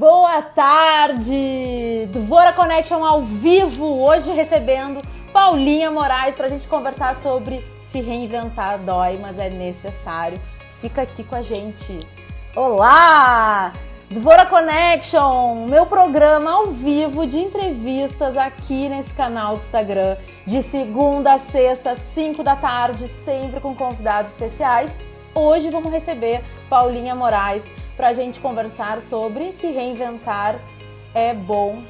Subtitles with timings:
[0.00, 2.08] Boa tarde!
[2.10, 8.78] Dvora Connection ao vivo, hoje recebendo Paulinha Moraes para a gente conversar sobre se reinventar
[8.78, 10.40] dói, mas é necessário.
[10.80, 12.00] Fica aqui com a gente.
[12.56, 13.74] Olá!
[14.08, 21.34] Dvora Connection, meu programa ao vivo de entrevistas aqui nesse canal do Instagram, de segunda
[21.34, 24.98] a sexta, 5 da tarde, sempre com convidados especiais.
[25.32, 30.58] Hoje vamos receber Paulinha Moraes para a gente conversar sobre se reinventar
[31.14, 31.80] é bom.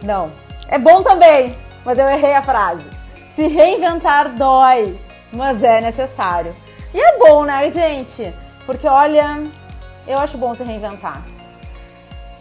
[0.00, 0.30] Não,
[0.68, 2.88] é bom também, mas eu errei a frase.
[3.30, 4.96] Se reinventar dói,
[5.32, 6.54] mas é necessário.
[6.94, 8.32] E é bom, né, gente?
[8.64, 9.42] Porque olha,
[10.06, 11.24] eu acho bom se reinventar.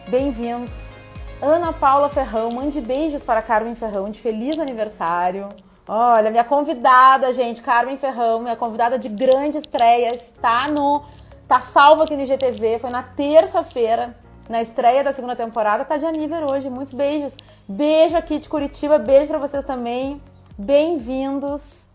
[0.07, 0.99] Bem-vindos.
[1.41, 5.49] Ana Paula Ferrão, mande beijos para Carmen Ferrão de feliz aniversário.
[5.91, 11.01] Olha, minha convidada, gente, Carmen Ferrão, minha convidada de grande estreia, está no.
[11.47, 14.15] tá salva aqui no IGTV, foi na terça-feira,
[14.47, 16.69] na estreia da segunda temporada, tá de aniversário hoje.
[16.69, 17.35] Muitos beijos.
[17.67, 20.21] Beijo aqui de Curitiba, beijo para vocês também.
[20.55, 21.89] Bem-vindos.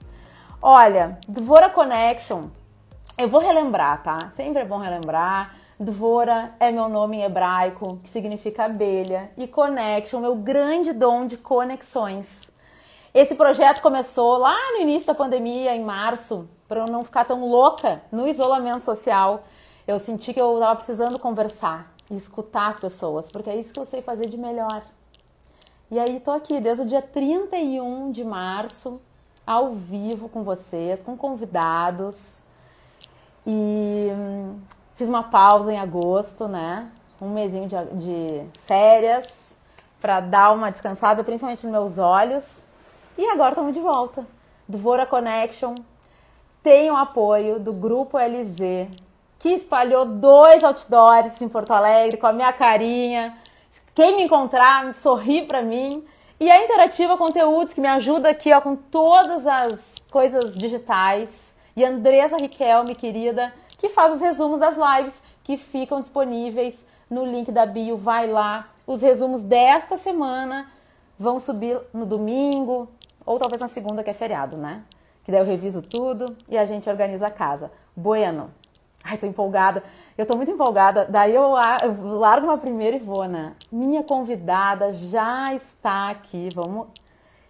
[0.61, 2.49] Olha, Dvora Connection,
[3.17, 4.29] eu vou relembrar, tá?
[4.33, 5.55] Sempre é bom relembrar.
[5.79, 11.37] Dvora é meu nome em hebraico, que significa abelha, e Connection, meu grande dom de
[11.37, 12.53] conexões.
[13.15, 17.49] Esse projeto começou lá no início da pandemia, em março, para eu não ficar tão
[17.49, 19.45] louca no isolamento social.
[19.87, 23.79] Eu senti que eu estava precisando conversar e escutar as pessoas, porque é isso que
[23.79, 24.83] eu sei fazer de melhor.
[25.91, 29.01] E aí tô aqui desde o dia 31 de março,
[29.47, 32.39] ao vivo com vocês, com convidados.
[33.47, 34.59] E hum,
[34.95, 36.89] Fiz uma pausa em agosto, né?
[37.21, 39.57] Um mesinho de, de férias
[40.01, 42.65] para dar uma descansada, principalmente nos meus olhos.
[43.17, 44.27] E agora estamos de volta.
[44.69, 45.77] Do Vora Connection
[46.65, 48.89] tem o apoio do Grupo LZ,
[49.39, 53.39] que espalhou dois outdoors em Porto Alegre com a minha carinha.
[53.95, 56.05] Quem me encontrar, sorri para mim.
[56.41, 61.55] E a Interativa Conteúdos, que me ajuda aqui ó, com todas as coisas digitais.
[61.77, 67.53] E Andressa Riquelme, querida, que faz os resumos das lives que ficam disponíveis no link
[67.53, 67.97] da bio.
[67.97, 68.71] Vai lá.
[68.85, 70.69] Os resumos desta semana
[71.17, 72.89] vão subir no domingo
[73.25, 74.85] ou talvez na segunda, que é feriado, né?
[75.25, 77.73] Que daí eu reviso tudo e a gente organiza a casa.
[77.97, 78.53] Bueno.
[79.07, 79.85] Ai, tô empolgada.
[80.17, 81.05] Eu tô muito empolgada.
[81.05, 81.43] Daí eu,
[81.83, 83.55] eu largo uma primeira e vou, né?
[83.71, 86.49] Minha convidada já está aqui.
[86.55, 86.89] Vamos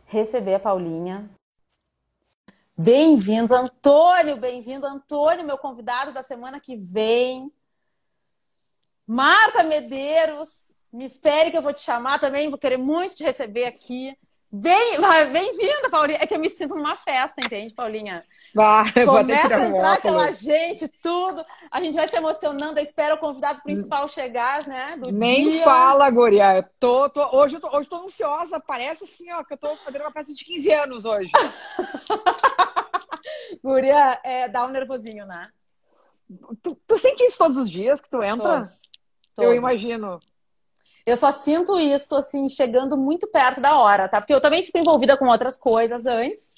[0.06, 1.30] receber a Paulinha.
[2.76, 7.52] Bem-vindos, Antônio, bem-vindo, Antônio, meu convidado da semana que vem.
[9.06, 13.66] Marta Medeiros, me espere que eu vou te chamar também, vou querer muito te receber
[13.66, 14.18] aqui.
[14.56, 15.00] Bem,
[15.32, 16.18] bem-vinda, Paulinha.
[16.20, 18.22] É que eu me sinto numa festa, entende, Paulinha?
[18.54, 21.44] Vai, Começa a entrar aquela gente, tudo.
[21.68, 24.94] A gente vai se emocionando, espera o convidado principal chegar, né?
[25.12, 25.64] Nem dia.
[25.64, 26.58] fala, Guria.
[26.58, 28.60] Eu tô, tô, hoje, eu tô, hoje eu tô ansiosa.
[28.60, 31.32] Parece assim, ó, que eu tô fazendo uma festa de 15 anos hoje.
[33.60, 35.50] Guria, é, dá um nervosinho, né?
[36.62, 38.58] Tu, tu sente isso todos os dias que tu entra?
[38.58, 38.82] Todos,
[39.34, 39.50] todos.
[39.50, 40.20] Eu imagino.
[41.06, 44.20] Eu só sinto isso, assim, chegando muito perto da hora, tá?
[44.20, 46.54] Porque eu também fico envolvida com outras coisas antes.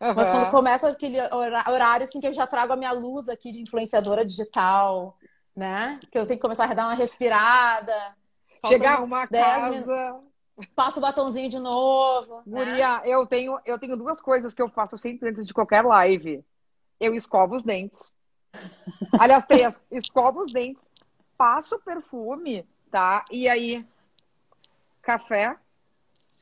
[0.00, 0.14] Uhum.
[0.14, 3.60] Mas quando começa aquele horário, assim, que eu já trago a minha luz aqui de
[3.60, 5.14] influenciadora digital,
[5.54, 6.00] né?
[6.10, 7.94] Que eu tenho que começar a dar uma respirada.
[8.66, 10.20] Chegar uma casa.
[10.74, 12.42] Passo o batonzinho de novo.
[12.46, 12.64] Né?
[12.64, 13.02] Guria, né?
[13.04, 16.44] eu, tenho, eu tenho duas coisas que eu faço sempre antes de qualquer live.
[16.98, 18.14] Eu escovo os dentes.
[19.18, 19.80] Aliás, três.
[19.90, 20.88] Escovo os dentes,
[21.36, 23.24] passo perfume, tá?
[23.30, 23.84] E aí,
[25.00, 25.56] café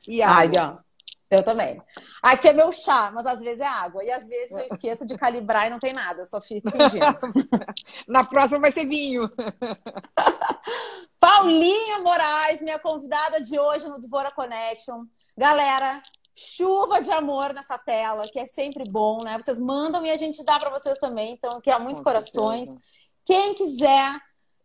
[0.07, 0.85] e água.
[1.31, 1.81] Eu também.
[2.21, 4.03] Aqui é meu chá, mas às vezes é água.
[4.03, 7.05] E às vezes eu esqueço de calibrar e não tem nada, só fico fingindo.
[8.09, 9.31] Na próxima vai ser vinho.
[11.21, 15.05] Paulinha Moraes, minha convidada de hoje no Dvora Connection.
[15.37, 16.03] Galera,
[16.35, 19.39] chuva de amor nessa tela, que é sempre bom, né?
[19.39, 22.71] Vocês mandam e a gente dá para vocês também, então que há muitos Com corações.
[22.71, 22.91] Certeza.
[23.25, 24.21] Quem quiser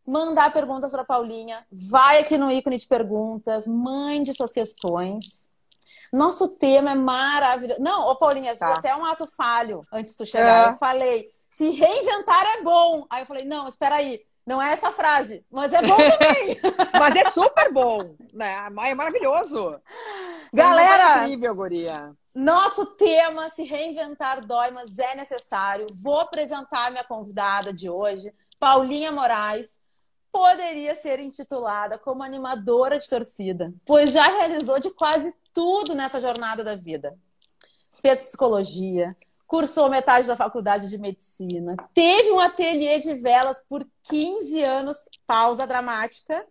[0.06, 5.52] mandar perguntas para Paulinha, vai aqui no ícone de perguntas, mande suas questões.
[6.12, 7.82] Nosso tema é maravilhoso.
[7.82, 8.76] Não, ô Paulinha, tá.
[8.76, 10.68] até um ato falho antes de tu chegar.
[10.68, 10.70] É.
[10.70, 13.06] Eu falei, se reinventar é bom.
[13.10, 14.22] Aí eu falei, não, espera aí.
[14.46, 16.60] Não é essa frase, mas é bom também.
[17.00, 18.68] mas é super bom, né?
[18.84, 19.82] É maravilhoso.
[20.54, 22.14] Galera, é incrível, guria.
[22.34, 25.88] Nosso tema, se reinventar dói, mas é necessário.
[25.94, 29.85] Vou apresentar minha convidada de hoje, Paulinha Moraes.
[30.36, 36.62] Poderia ser intitulada como animadora de torcida, pois já realizou de quase tudo nessa jornada
[36.62, 37.18] da vida.
[38.02, 39.16] Fez psicologia,
[39.48, 45.66] cursou metade da faculdade de medicina, teve um ateliê de velas por 15 anos, pausa
[45.66, 46.46] dramática,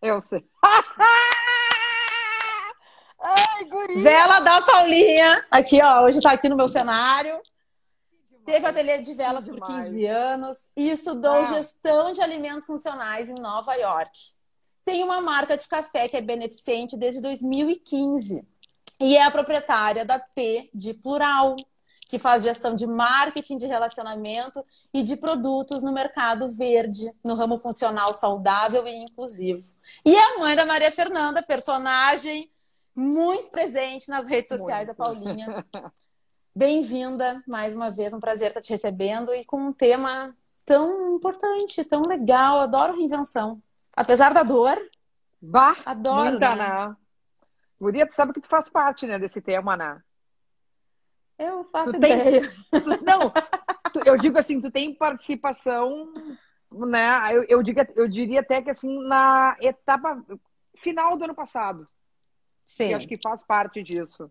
[0.00, 0.42] Eu sei.
[3.20, 4.02] Ai, guria.
[4.02, 5.44] Vela da Paulinha.
[5.50, 6.04] Aqui, ó.
[6.04, 7.38] Hoje tá aqui no meu cenário.
[8.50, 11.44] Teve ateliê de velas por 15 anos e estudou ah.
[11.44, 14.10] gestão de alimentos funcionais em Nova York.
[14.84, 18.44] Tem uma marca de café que é beneficente desde 2015
[19.00, 21.54] e é a proprietária da P de Plural,
[22.08, 27.56] que faz gestão de marketing, de relacionamento e de produtos no mercado verde, no ramo
[27.56, 29.64] funcional saudável e inclusivo.
[30.04, 32.50] E é a mãe da Maria Fernanda, personagem
[32.96, 35.00] muito presente nas redes sociais, muito.
[35.00, 35.66] a Paulinha.
[36.54, 40.36] Bem-vinda mais uma vez, um prazer estar te recebendo e com um tema
[40.66, 42.58] tão importante, tão legal.
[42.58, 43.62] Adoro reinvenção.
[43.96, 44.76] Apesar da dor.
[45.40, 46.30] Bah, adoro.
[46.30, 46.88] Muita, né?
[46.88, 46.96] né?
[47.80, 50.02] Guria, tu sabe que tu faz parte né, desse tema, né?
[51.38, 52.42] Eu faço tu ideia.
[52.42, 52.82] Tem...
[53.06, 53.32] Não,
[54.04, 56.12] eu digo assim, tu tem participação,
[56.70, 57.32] né?
[57.32, 60.20] Eu, eu, digo, eu diria até que assim, na etapa
[60.76, 61.86] final do ano passado.
[62.66, 62.90] Sim.
[62.90, 64.30] Eu acho que faz parte disso.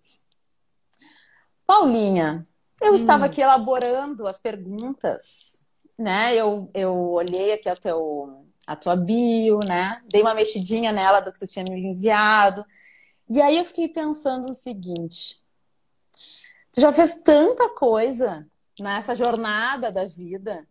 [1.70, 2.48] Paulinha,
[2.82, 2.96] eu hum.
[2.96, 5.62] estava aqui elaborando as perguntas,
[5.96, 6.36] né?
[6.36, 10.02] Eu, eu olhei aqui a, teu, a tua bio, né?
[10.10, 12.66] Dei uma mexidinha nela do que tu tinha me enviado.
[13.30, 15.44] E aí eu fiquei pensando no seguinte:
[16.72, 18.50] tu já fez tanta coisa
[18.80, 20.68] nessa jornada da vida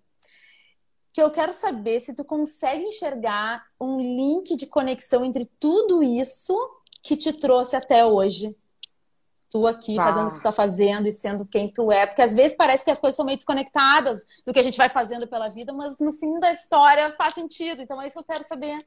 [1.12, 6.58] que eu quero saber se tu consegue enxergar um link de conexão entre tudo isso
[7.04, 8.56] que te trouxe até hoje.
[9.50, 10.04] Tu aqui tá.
[10.04, 12.06] fazendo o que tu tá fazendo e sendo quem tu é.
[12.06, 14.88] Porque às vezes parece que as coisas são meio desconectadas do que a gente vai
[14.88, 17.80] fazendo pela vida, mas no fim da história faz sentido.
[17.80, 18.86] Então é isso que eu quero saber.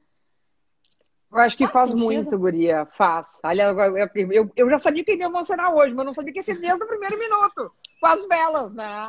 [1.31, 2.85] Eu acho que faz, faz muito, Guria.
[2.97, 3.39] Faz.
[3.41, 6.39] Aliás, eu, eu, eu já sabia que ia me emocionar hoje, mas não sabia que
[6.39, 7.71] ia ser desde o primeiro minuto.
[7.99, 9.07] Com as velas, né?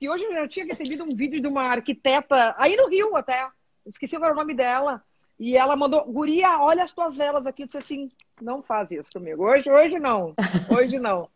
[0.00, 3.48] E hoje eu já tinha recebido um vídeo de uma arquiteta, aí no Rio até,
[3.86, 5.02] esqueci agora o nome dela,
[5.40, 7.62] e ela mandou, Guria, olha as tuas velas aqui.
[7.62, 8.10] Eu disse assim,
[8.42, 9.42] não faz isso comigo.
[9.42, 10.34] Hoje, hoje não.
[10.70, 11.30] Hoje não.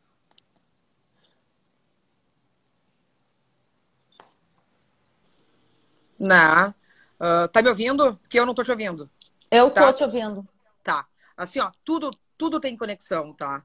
[6.19, 6.75] Não.
[7.19, 8.21] Uh, tá me ouvindo?
[8.29, 9.09] Que eu não tô te ouvindo.
[9.51, 9.87] Eu tá?
[9.87, 10.47] tô te ouvindo.
[10.83, 11.07] Tá.
[11.35, 13.65] Assim, ó, tudo, tudo tem conexão, tá?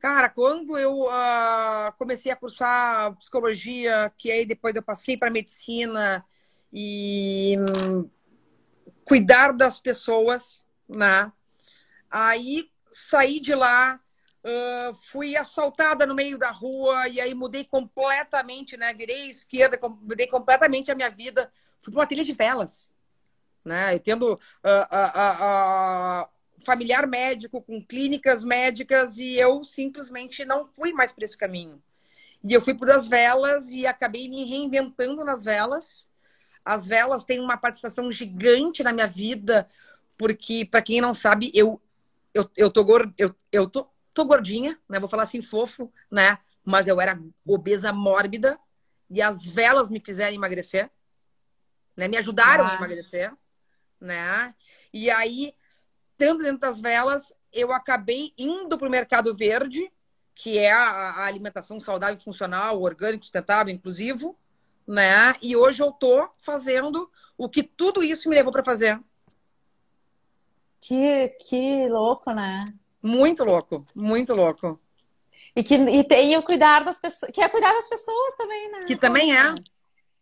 [0.00, 6.24] Cara, quando eu uh, comecei a cursar psicologia, que aí depois eu passei para medicina
[6.72, 7.54] e
[9.04, 11.32] cuidar das pessoas, né?
[12.10, 14.00] Aí saí de lá,
[14.44, 18.92] uh, fui assaltada no meio da rua e aí mudei completamente, né?
[18.94, 21.52] Virei esquerda, mudei completamente a minha vida.
[21.80, 22.94] Fui para uma trilha de velas
[23.64, 23.94] né?
[23.94, 26.28] E tendo uh, uh,
[26.64, 31.82] familiar médico com clínicas médicas e eu simplesmente não fui mais por esse caminho.
[32.42, 36.06] E eu fui por as velas e acabei me reinventando nas velas.
[36.64, 39.68] As velas têm uma participação gigante na minha vida,
[40.16, 41.80] porque, para quem não sabe, eu,
[42.32, 42.86] eu, eu, tô,
[43.18, 44.98] eu, eu tô, tô gordinha, né?
[44.98, 46.38] Vou falar assim, fofo, né?
[46.64, 48.58] Mas eu era obesa mórbida
[49.10, 50.90] e as velas me fizeram emagrecer,
[51.96, 52.08] né?
[52.08, 52.72] Me ajudaram ah.
[52.72, 53.32] a emagrecer
[54.04, 54.54] né?
[54.92, 55.54] E aí,
[56.12, 59.90] estando dentro das velas, eu acabei indo para o mercado verde,
[60.34, 64.38] que é a, a, alimentação saudável, funcional, orgânico, sustentável, inclusivo,
[64.86, 65.34] né?
[65.42, 69.00] E hoje eu tô fazendo o que tudo isso me levou para fazer.
[70.80, 72.74] Que, que louco, né?
[73.02, 74.80] Muito louco, muito louco.
[75.56, 78.84] E que e tem o cuidar das pessoas, que é cuidar das pessoas também, né?
[78.84, 79.54] Que também é.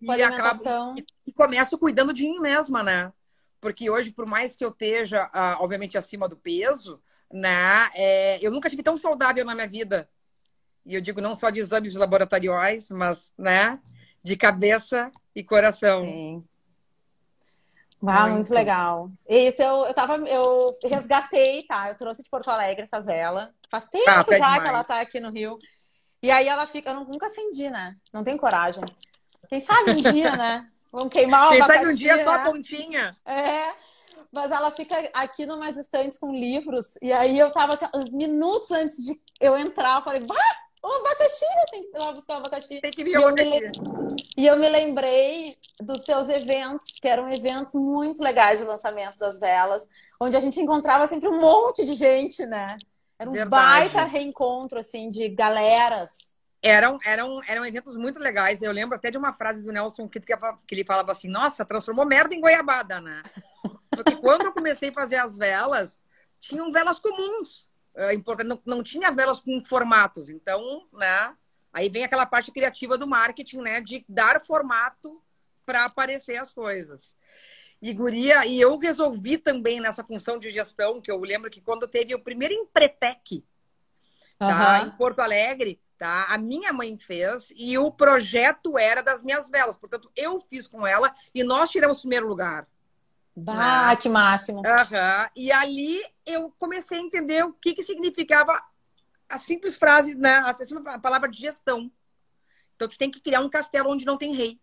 [0.01, 3.13] E, acabo, e, e começo cuidando de mim mesma, né?
[3.63, 7.01] porque hoje, por mais que eu esteja, ah, obviamente, acima do peso,
[7.33, 10.11] né, é, eu nunca tive tão saudável na minha vida.
[10.85, 13.79] E eu digo não só de exames laboratoriais, mas, né,
[14.23, 16.05] de cabeça e coração.
[16.05, 16.45] Sim.
[18.05, 18.35] Ah, muito.
[18.35, 19.11] muito legal.
[19.29, 21.89] Então, eu tava, eu resgatei, tá?
[21.89, 23.55] Eu trouxe de Porto Alegre essa vela.
[23.71, 24.63] Faz tempo ah, já demais.
[24.63, 25.57] que ela tá aqui no Rio.
[26.21, 27.97] E aí ela fica, eu nunca acendi, né?
[28.13, 28.85] Não tem coragem.
[29.49, 30.69] Quem sabe um dia, né?
[30.91, 32.25] Vamos queimar o Quem sabe um dia né?
[32.25, 33.17] só a pontinha.
[33.25, 33.73] É.
[34.33, 36.95] Mas ela fica aqui numas estantes com livros.
[37.01, 40.37] E aí eu tava assim, minutos antes de eu entrar, eu falei, bah,
[40.83, 42.81] o abacaxi, tem que ir lá buscar o abacaxi.
[42.81, 43.71] Tem que vir o abacaxi.
[44.37, 49.39] E eu me lembrei dos seus eventos, que eram eventos muito legais de lançamento das
[49.39, 49.89] velas,
[50.21, 52.77] onde a gente encontrava sempre um monte de gente, né?
[53.19, 53.51] Era um Verdade.
[53.51, 58.63] baita reencontro, assim, de galeras eram, eram, eram eventos muito legais.
[58.63, 62.07] Eu lembro até de uma frase do Nelson que, que ele falava assim: Nossa, transformou
[62.07, 63.21] merda em goiabada, né?
[63.91, 66.03] Porque quando eu comecei a fazer as velas,
[66.39, 67.69] tinham velas comuns.
[67.95, 70.29] É, não, não tinha velas com formatos.
[70.29, 71.35] Então, né?
[71.73, 73.81] Aí vem aquela parte criativa do marketing, né?
[73.81, 75.23] De dar formato
[75.65, 77.17] para aparecer as coisas.
[77.81, 81.89] E guria, e eu resolvi também nessa função de gestão, que eu lembro que quando
[81.89, 83.45] teve o primeiro Empretec,
[84.39, 86.27] tá, em Porto Alegre, tá?
[86.29, 89.77] A minha mãe fez e o projeto era das minhas velas.
[89.77, 92.69] Portanto, eu fiz com ela e nós tiramos o primeiro lugar.
[93.35, 93.97] Bah, né?
[93.97, 94.59] que máximo.
[94.59, 95.31] Uhum.
[95.35, 98.63] E ali eu comecei a entender o que, que significava
[99.29, 100.43] a simples frase, né?
[100.87, 101.91] A palavra de gestão.
[102.77, 104.61] Então, tu tem que criar um castelo onde não tem rei.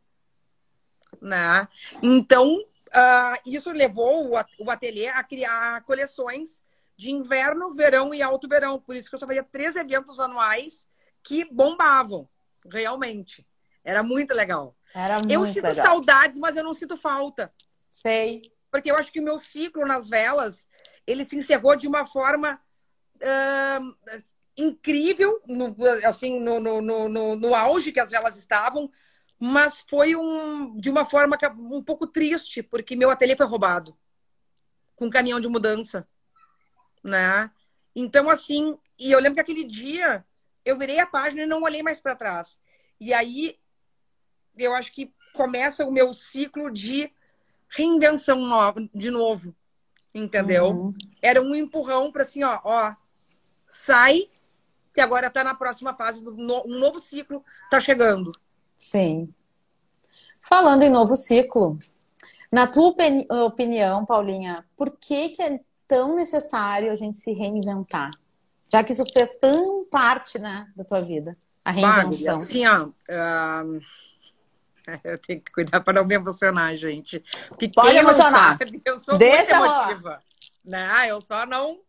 [1.22, 1.68] Né?
[2.04, 6.62] Então, uh, isso levou o ateliê a criar coleções
[6.96, 8.80] de inverno, verão e alto verão.
[8.80, 10.88] Por isso que eu só fazia três eventos anuais
[11.24, 12.28] que bombavam,
[12.70, 13.48] realmente.
[13.84, 14.76] Era muito legal.
[14.94, 15.86] Era muito eu sinto legal.
[15.86, 17.52] saudades, mas eu não sinto falta.
[17.90, 18.52] Sei.
[18.72, 20.68] Porque eu acho que o meu ciclo nas velas,
[21.06, 22.62] ele se encerrou de uma forma
[23.16, 24.24] uh,
[24.56, 28.92] incrível, no, assim, no, no, no, no auge que as velas estavam,
[29.40, 33.98] mas foi um, de uma forma um pouco triste, porque meu ateliê foi roubado
[34.96, 36.06] com um caminhão de mudança,
[37.02, 37.50] né?
[37.96, 40.26] Então, assim, e eu lembro que aquele dia
[40.66, 42.60] eu virei a página e não olhei mais para trás.
[43.00, 43.58] E aí,
[44.58, 47.12] eu acho que começa o meu ciclo de
[47.70, 49.56] reinvenção nova, de novo,
[50.14, 50.72] entendeu?
[50.72, 50.94] Uhum.
[51.22, 52.94] Era um empurrão para assim, ó, ó,
[53.68, 54.30] sai
[54.94, 58.32] que agora está na próxima fase do no, um novo ciclo está chegando.
[58.78, 59.34] Sim.
[60.42, 61.78] Falando em novo ciclo,
[62.52, 62.94] na tua
[63.46, 68.12] opinião, Paulinha, por que, que é tão necessário a gente se reinventar?
[68.72, 72.34] Já que isso fez tão parte né, da tua vida, a reinvenção.
[72.34, 73.82] Bah, assim, ó, uh,
[75.04, 77.24] eu tenho que cuidar para não me emocionar, gente.
[77.50, 78.58] Porque Pode emocionar.
[78.58, 80.20] Sabe, eu sou Deixa muito emotiva.
[80.64, 81.08] Né?
[81.08, 81.82] Eu só não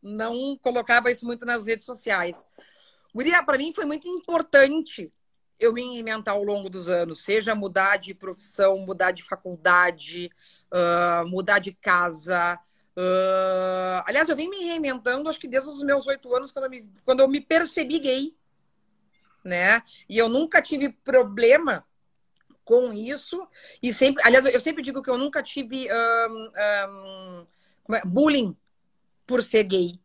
[0.00, 2.46] não colocava isso muito nas redes sociais.
[3.12, 5.12] Guria, para mim foi muito importante
[5.58, 10.30] eu me reinventar ao longo dos anos, seja mudar de profissão, mudar de faculdade,
[10.72, 12.58] uh, mudar de casa.
[12.96, 14.02] Uh...
[14.06, 16.88] Aliás, eu vim me reinventando, acho que desde os meus oito anos, quando eu, me,
[17.04, 18.36] quando eu me percebi gay,
[19.44, 19.82] né?
[20.08, 21.84] E eu nunca tive problema
[22.68, 23.48] com isso.
[23.82, 27.46] E sempre, aliás, eu sempre digo que eu nunca tive um,
[27.88, 28.04] um, é?
[28.04, 28.54] bullying
[29.26, 29.98] por ser gay,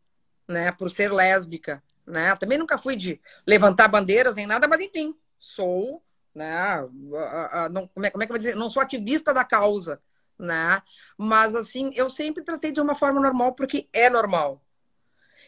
[0.48, 0.72] né?
[0.72, 2.34] Por ser lésbica, né?
[2.36, 6.02] Também nunca fui de levantar bandeiras nem nada, mas enfim, sou,
[6.34, 6.88] né?
[7.70, 8.56] Não, como, é, como é que eu vou dizer?
[8.56, 10.00] Não sou ativista da causa,
[10.38, 10.82] né?
[11.18, 14.64] Mas assim, eu sempre tratei de uma forma normal porque é normal.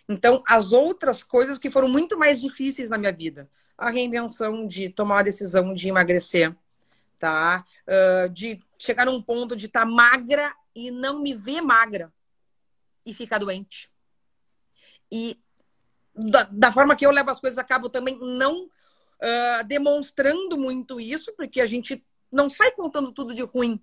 [0.07, 4.91] Então, as outras coisas que foram muito mais difíceis na minha vida, a reinvenção de
[4.91, 6.55] tomar a decisão de emagrecer,
[7.19, 7.65] tá?
[7.87, 12.13] Uh, de chegar num ponto de estar tá magra e não me ver magra
[13.05, 13.91] e ficar doente.
[15.11, 15.41] E
[16.15, 21.33] da, da, forma que eu levo as coisas, acabo também não uh, demonstrando muito isso,
[21.37, 23.81] porque a gente não sai contando tudo de ruim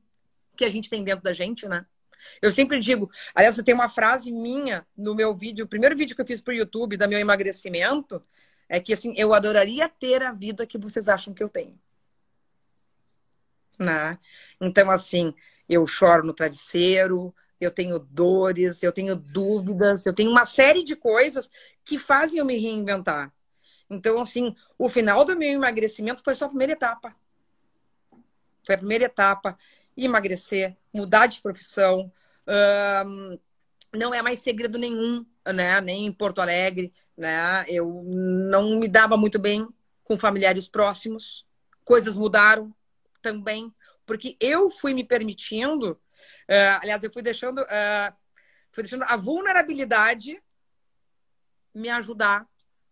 [0.56, 1.86] que a gente tem dentro da gente, né?
[2.42, 6.22] Eu sempre digo, aliás, tem uma frase minha no meu vídeo, o primeiro vídeo que
[6.22, 8.24] eu fiz para o YouTube da meu emagrecimento,
[8.70, 11.78] é que assim, eu adoraria ter a vida que vocês acham que eu tenho.
[13.78, 14.18] Né?
[14.62, 15.34] Então, assim,
[15.68, 20.96] eu choro no travesseiro, eu tenho dores, eu tenho dúvidas, eu tenho uma série de
[20.96, 21.50] coisas
[21.84, 23.32] que fazem eu me reinventar.
[23.90, 27.16] Então, assim, o final do meu emagrecimento foi só a primeira etapa.
[28.66, 29.58] Foi a primeira etapa.
[29.96, 32.12] Emagrecer, mudar de profissão.
[33.06, 33.40] Um,
[33.94, 35.80] não é mais segredo nenhum, né?
[35.82, 37.66] Nem em Porto Alegre, né?
[37.68, 39.68] Eu não me dava muito bem
[40.04, 41.46] com familiares próximos.
[41.86, 42.74] Coisas mudaram
[43.24, 43.74] também,
[44.06, 46.00] porque eu fui me permitindo
[46.50, 48.16] Uh, aliás, eu fui deixando, uh,
[48.72, 50.42] fui deixando a vulnerabilidade
[51.74, 52.48] me ajudar,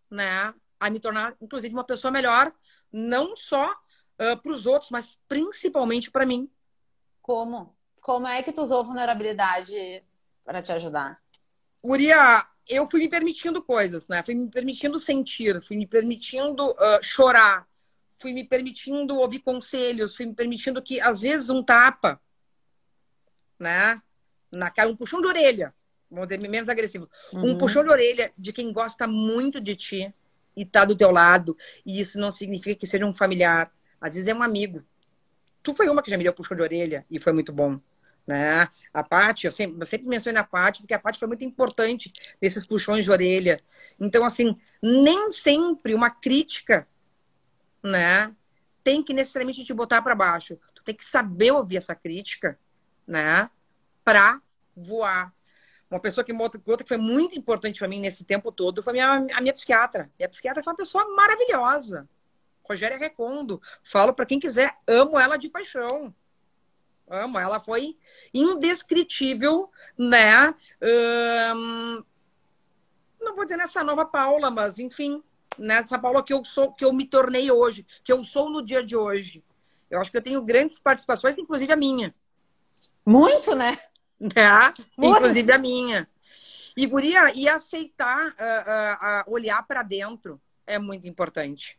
[0.10, 2.52] né, a me tornar, inclusive, uma pessoa melhor,
[2.92, 6.50] não só uh, ah, para os outros, mas principalmente para mim.
[7.22, 7.76] Como?
[8.02, 10.04] Como é que tu usou vulnerabilidade
[10.44, 11.22] para te ajudar?
[11.84, 14.24] Uria, eu fui me permitindo coisas, né?
[14.24, 17.68] Fui me permitindo sentir, fui me permitindo uh, chorar,
[18.22, 22.22] fui me permitindo ouvir conselhos, fui me permitindo que, às vezes, um tapa
[23.62, 24.02] né?
[24.52, 25.74] Na cara, um puxão de orelha,
[26.10, 27.10] vamos dizer, menos agressivo.
[27.32, 27.52] Uhum.
[27.52, 30.14] Um puxão de orelha de quem gosta muito de ti
[30.58, 31.56] e tá do teu lado.
[31.86, 33.72] E isso não significa que seja um familiar.
[34.02, 34.84] Às vezes é um amigo.
[35.64, 37.80] Tu foi uma que já me deu puxão de orelha e foi muito bom.
[38.28, 38.68] Né?
[38.94, 42.12] A Paty, eu sempre, eu sempre menciono a Paty, porque a Paty foi muito importante
[42.42, 43.62] nesses puxões de orelha.
[44.00, 46.88] Então, assim, nem sempre uma crítica,
[47.84, 48.34] né,
[48.84, 50.58] tem que necessariamente te botar para baixo.
[50.74, 52.58] Tu tem que saber ouvir essa crítica
[53.12, 53.50] né?
[54.04, 54.42] Para
[54.76, 55.34] voar.
[55.90, 59.28] Uma pessoa que outra que foi muito importante para mim nesse tempo todo foi minha,
[59.34, 60.10] a minha psiquiatra.
[60.18, 62.08] Minha psiquiatra foi uma pessoa maravilhosa.
[62.64, 63.62] Rogéria Recondo.
[63.84, 66.16] Falo para quem quiser, amo ela de paixão.
[67.10, 67.38] amo.
[67.38, 67.98] Ela foi
[68.34, 70.56] indescritível, né?
[73.20, 75.22] Não vou dizer nessa nova Paula, mas enfim,
[75.58, 78.84] nessa Paula que eu sou, que eu me tornei hoje, que eu sou no dia
[78.84, 79.44] de hoje.
[79.90, 82.16] Eu acho que eu tenho grandes participações, inclusive a minha.
[83.06, 83.78] Muito, né?
[84.20, 84.74] né?
[84.98, 85.18] Muito.
[85.18, 86.08] Inclusive a minha.
[86.76, 91.78] E, Guria, e aceitar uh, uh, uh, olhar para dentro é muito importante.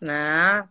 [0.00, 0.68] Né?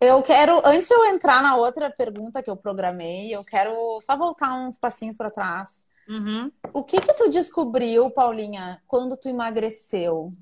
[0.00, 4.16] Eu quero, antes de eu entrar na outra pergunta que eu programei, eu quero só
[4.16, 5.86] voltar uns passinhos para trás.
[6.08, 6.50] Uhum.
[6.72, 10.32] O que que tu descobriu, Paulinha, quando tu emagreceu?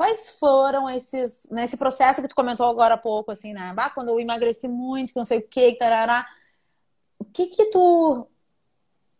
[0.00, 3.74] Quais foram esses, nesse processo que tu comentou agora há pouco, assim, né?
[3.76, 6.26] Ah, quando eu emagreci muito, que não sei o que, tarará.
[7.18, 8.26] O que que tu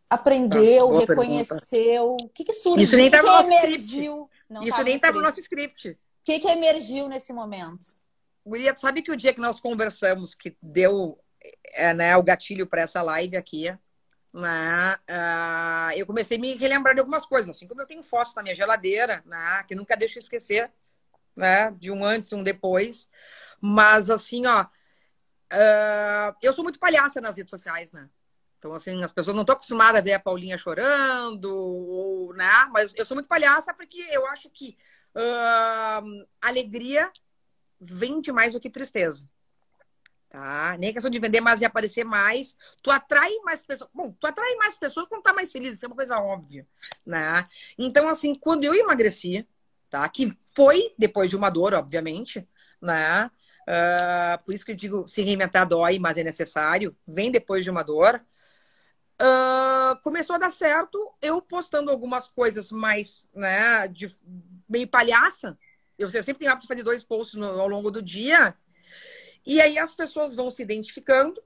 [0.08, 2.16] aprendeu, ah, reconheceu?
[2.16, 2.24] Pergunta.
[2.24, 2.82] O que que surgiu?
[2.82, 4.30] Isso nem estava no nosso emergiu?
[4.48, 5.90] Não Isso nem estava no nosso script.
[5.90, 7.84] O que que emergiu nesse momento?
[8.46, 11.18] Guria, sabe que o dia que nós conversamos, que deu
[11.74, 13.70] é, né, o gatilho para essa live aqui,
[14.32, 18.34] né, uh, eu comecei a me relembrar de algumas coisas, assim como eu tenho fotos
[18.34, 20.70] na minha geladeira, né, que nunca deixo esquecer,
[21.36, 23.08] né, de um antes e um depois.
[23.60, 28.08] Mas, assim, ó, uh, eu sou muito palhaça nas redes sociais, né?
[28.58, 32.66] Então, assim, as pessoas não estão acostumadas a ver a Paulinha chorando, ou, né?
[32.70, 34.76] Mas eu sou muito palhaça porque eu acho que
[35.14, 37.10] uh, alegria
[37.80, 39.26] vende mais do que tristeza.
[40.30, 40.76] Tá?
[40.78, 42.56] Nem questão de vender mais e aparecer mais.
[42.80, 43.90] Tu atrai mais pessoas.
[43.92, 46.66] Bom, tu atrai mais pessoas quando tá mais feliz, isso é uma coisa óbvia,
[47.04, 47.48] né?
[47.76, 49.44] Então, assim, quando eu emagreci,
[49.90, 50.08] tá?
[50.08, 52.48] Que foi depois de uma dor, obviamente,
[52.80, 53.28] né?
[53.62, 56.96] Uh, por isso que eu digo, se reinventar dói, mas é necessário.
[57.06, 58.24] Vem depois de uma dor.
[59.20, 64.10] Uh, começou a dar certo, eu postando algumas coisas mais, né, de
[64.66, 65.58] meio palhaça,
[65.98, 68.56] eu, eu sempre tenho hábito de fazer dois posts no, ao longo do dia.
[69.46, 71.42] E aí as pessoas vão se identificando,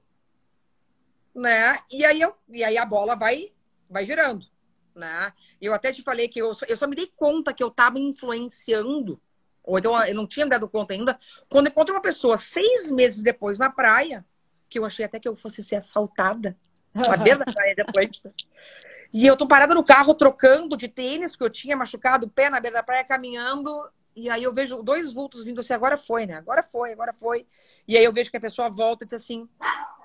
[1.33, 1.79] né?
[1.91, 3.51] E aí, eu, e aí a bola vai,
[3.89, 4.45] vai girando,
[4.93, 5.33] né?
[5.61, 9.21] Eu até te falei que eu, eu só me dei conta que eu estava influenciando,
[9.63, 11.17] ou então eu não tinha dado conta ainda,
[11.49, 14.25] quando encontro uma pessoa seis meses depois na praia,
[14.69, 16.57] que eu achei até que eu fosse ser assaltada,
[16.93, 18.33] na beira da praia de Atlântida.
[19.13, 22.49] E eu tô parada no carro trocando de tênis, porque eu tinha machucado o pé
[22.49, 26.25] na beira da praia, caminhando, e aí eu vejo dois vultos vindo assim, agora foi,
[26.25, 26.35] né?
[26.35, 27.45] Agora foi, agora foi.
[27.85, 29.49] E aí eu vejo que a pessoa volta e diz assim: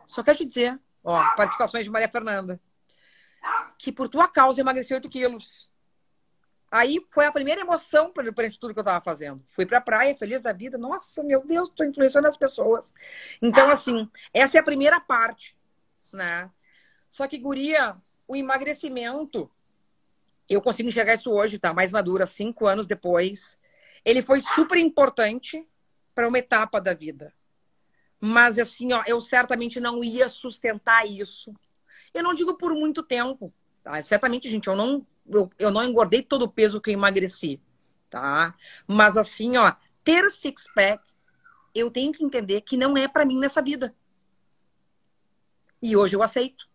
[0.05, 2.61] só quero te dizer, ó, participações de Maria Fernanda,
[3.79, 5.70] que por tua causa emagreci 8 quilos.
[6.73, 9.42] Aí foi a primeira emoção perante tudo que eu tava fazendo.
[9.49, 10.79] Fui pra praia, feliz da vida.
[10.79, 12.94] Nossa, meu Deus, tô influenciando as pessoas.
[13.42, 15.57] Então, assim, essa é a primeira parte,
[16.12, 16.49] né?
[17.11, 17.96] Só que, guria,
[18.27, 19.51] o emagrecimento,
[20.49, 21.75] eu consigo enxergar isso hoje, tá?
[21.75, 23.59] Mais madura, cinco anos depois
[24.05, 25.67] ele foi super importante
[26.15, 27.33] para uma etapa da vida.
[28.21, 31.55] Mas assim, ó, eu certamente não ia sustentar isso.
[32.13, 34.03] Eu não digo por muito tempo, tá?
[34.03, 37.61] Certamente, gente, eu não eu, eu não engordei todo o peso que eu emagreci,
[38.09, 38.55] tá?
[38.87, 41.03] Mas assim, ó, ter six pack,
[41.75, 43.95] eu tenho que entender que não é para mim nessa vida.
[45.81, 46.69] E hoje eu aceito.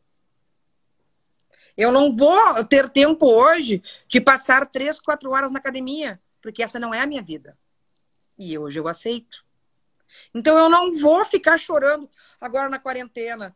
[1.77, 6.77] Eu não vou ter tempo hoje de passar três, quatro horas na academia porque essa
[6.77, 7.57] não é a minha vida.
[8.37, 9.43] E hoje eu aceito.
[10.31, 12.07] Então eu não vou ficar chorando
[12.39, 13.55] agora na quarentena.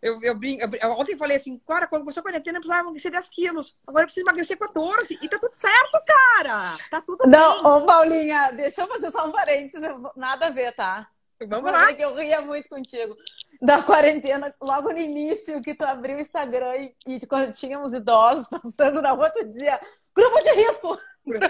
[0.00, 3.28] Eu, eu, eu, ontem falei assim, cara, quando começou a quarentena, eu precisava emagrecer 10
[3.28, 3.76] quilos.
[3.86, 5.18] Agora eu preciso emagrecer 14.
[5.20, 6.76] E tá tudo certo, cara.
[6.90, 7.72] Tá tudo não, bem.
[7.72, 9.86] Ô, Paulinha, deixa eu fazer só um parênteses.
[10.16, 11.06] Nada a ver, tá?
[11.46, 11.92] Vamos lá.
[11.92, 13.14] que eu ria muito contigo.
[13.60, 18.48] Da quarentena, logo no início, que tu abriu o Instagram e, e quando tínhamos idosos
[18.48, 19.78] passando na rua, tu dizia,
[20.16, 20.98] grupo de risco.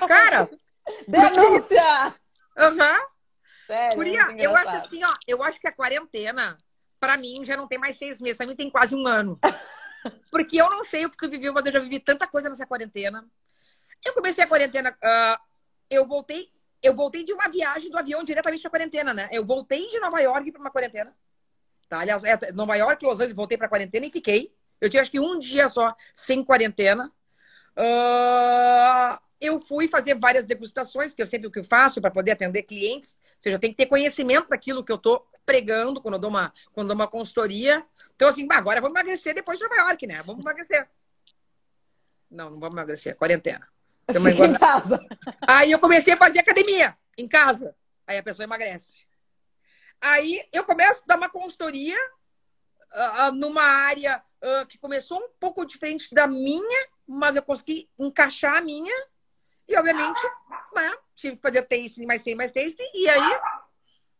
[0.06, 0.50] Cara,
[1.08, 2.14] Denúncia!
[2.56, 2.94] Aham.
[2.94, 3.12] Uhum.
[3.66, 6.58] Sério, eu acho assim, ó, eu acho que a quarentena,
[7.00, 9.38] para mim, já não tem mais seis meses, pra mim tem quase um ano.
[10.30, 12.66] Porque eu não sei o que tu viveu, mas eu já vivi tanta coisa nessa
[12.66, 13.24] quarentena.
[14.04, 15.40] Eu comecei a quarentena, uh,
[15.88, 16.46] eu voltei,
[16.82, 19.28] eu voltei de uma viagem do avião diretamente pra quarentena, né?
[19.30, 21.16] Eu voltei de Nova York para uma quarentena.
[21.88, 22.00] Tá?
[22.00, 24.52] Aliás, é, Nova York, Los Angeles, voltei pra quarentena e fiquei.
[24.80, 27.12] Eu tinha acho que um dia só sem quarentena.
[27.76, 32.62] Uh, eu fui fazer várias degustações, que eu sempre o que faço para poder atender
[32.62, 33.18] clientes.
[33.20, 36.52] Ou seja, tem que ter conhecimento daquilo que eu estou pregando quando eu dou uma,
[36.72, 37.84] quando dou uma consultoria.
[38.14, 40.22] Então, assim, agora vamos emagrecer depois de Nova York, né?
[40.22, 40.88] Vamos emagrecer.
[42.30, 43.68] Não, não vamos emagrecer, quarentena.
[44.08, 45.04] Fica em casa.
[45.46, 47.74] Aí eu comecei a fazer academia em casa.
[48.06, 49.06] Aí a pessoa emagrece.
[50.00, 51.98] Aí eu começo a dar uma consultoria
[52.92, 58.56] uh, numa área uh, que começou um pouco diferente da minha, mas eu consegui encaixar
[58.56, 59.11] a minha
[59.68, 60.20] e, obviamente,
[60.74, 62.90] né, tive que fazer tasting, mais tem mais tasting.
[62.94, 63.40] E aí,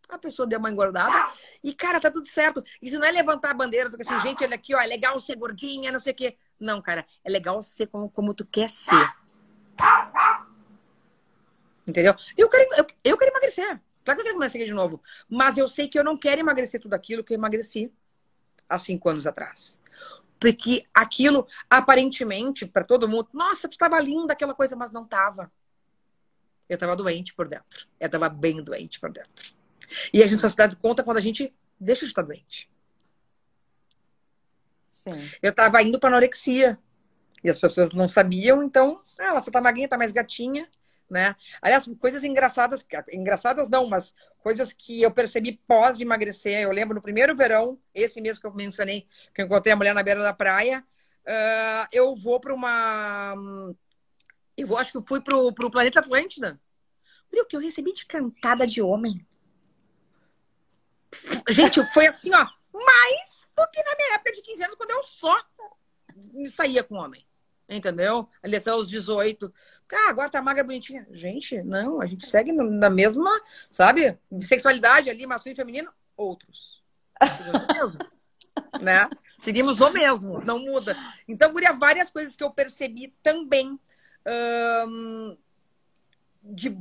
[0.09, 2.63] A pessoa deu uma engordada e, cara, tá tudo certo.
[2.83, 5.37] Isso não é levantar a bandeira, porque assim, gente, olha aqui, ó, é legal ser
[5.37, 6.37] gordinha, não sei o quê.
[6.61, 9.09] Não, cara, é legal ser como, como tu quer ser.
[11.87, 12.15] Entendeu?
[12.37, 13.81] Eu quero, eu, eu quero emagrecer.
[14.05, 15.03] Claro que eu quero emagrecer de novo.
[15.29, 17.91] Mas eu sei que eu não quero emagrecer tudo aquilo que eu emagreci
[18.69, 19.81] há cinco anos atrás.
[20.43, 25.53] Porque aquilo, aparentemente, para todo mundo, nossa, tu tava linda, aquela coisa, mas não tava.
[26.69, 27.87] Eu tava doente por dentro.
[28.01, 29.55] Eu tava bem doente por dentro.
[30.13, 32.69] E a gente só se dá conta quando a gente deixa de estar doente.
[34.91, 35.31] Sim.
[35.41, 36.77] Eu tava indo para anorexia.
[37.45, 40.69] E as pessoas não sabiam, então, ah, você tá magrinha, tá mais gatinha
[41.11, 41.37] né?
[41.61, 46.63] Aliás, coisas engraçadas, engraçadas não, mas coisas que eu percebi pós emagrecer.
[46.63, 49.95] Eu lembro no primeiro verão, esse mesmo que eu mencionei, que eu encontrei a mulher
[49.95, 50.85] na beira da praia,
[51.27, 53.35] uh, eu vou para uma.
[54.57, 56.61] Eu vou, acho que eu fui para o planeta Atlântida.
[57.33, 59.27] Olha o que eu recebi de cantada de homem.
[61.49, 65.03] Gente, foi assim, ó, mais do que na minha época de 15 anos, quando eu
[65.03, 65.37] só
[66.51, 67.27] saía com homem.
[67.73, 68.29] Entendeu?
[68.43, 69.53] Ali até os 18.
[69.93, 71.07] Ah, agora tá magra bonitinha.
[71.11, 73.31] Gente, não, a gente segue na mesma,
[73.71, 74.19] sabe?
[74.41, 76.83] Sexualidade ali, masculino e feminino, outros.
[77.21, 77.97] Seguimos
[78.81, 79.09] né?
[79.37, 80.97] Seguimos no mesmo, não muda.
[81.27, 83.79] Então, Guria, várias coisas que eu percebi também
[86.43, 86.77] de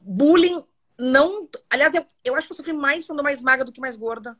[0.00, 0.64] bullying.
[0.98, 1.48] Não.
[1.68, 4.36] Aliás, eu, eu acho que eu sofri mais sendo mais magra do que mais gorda.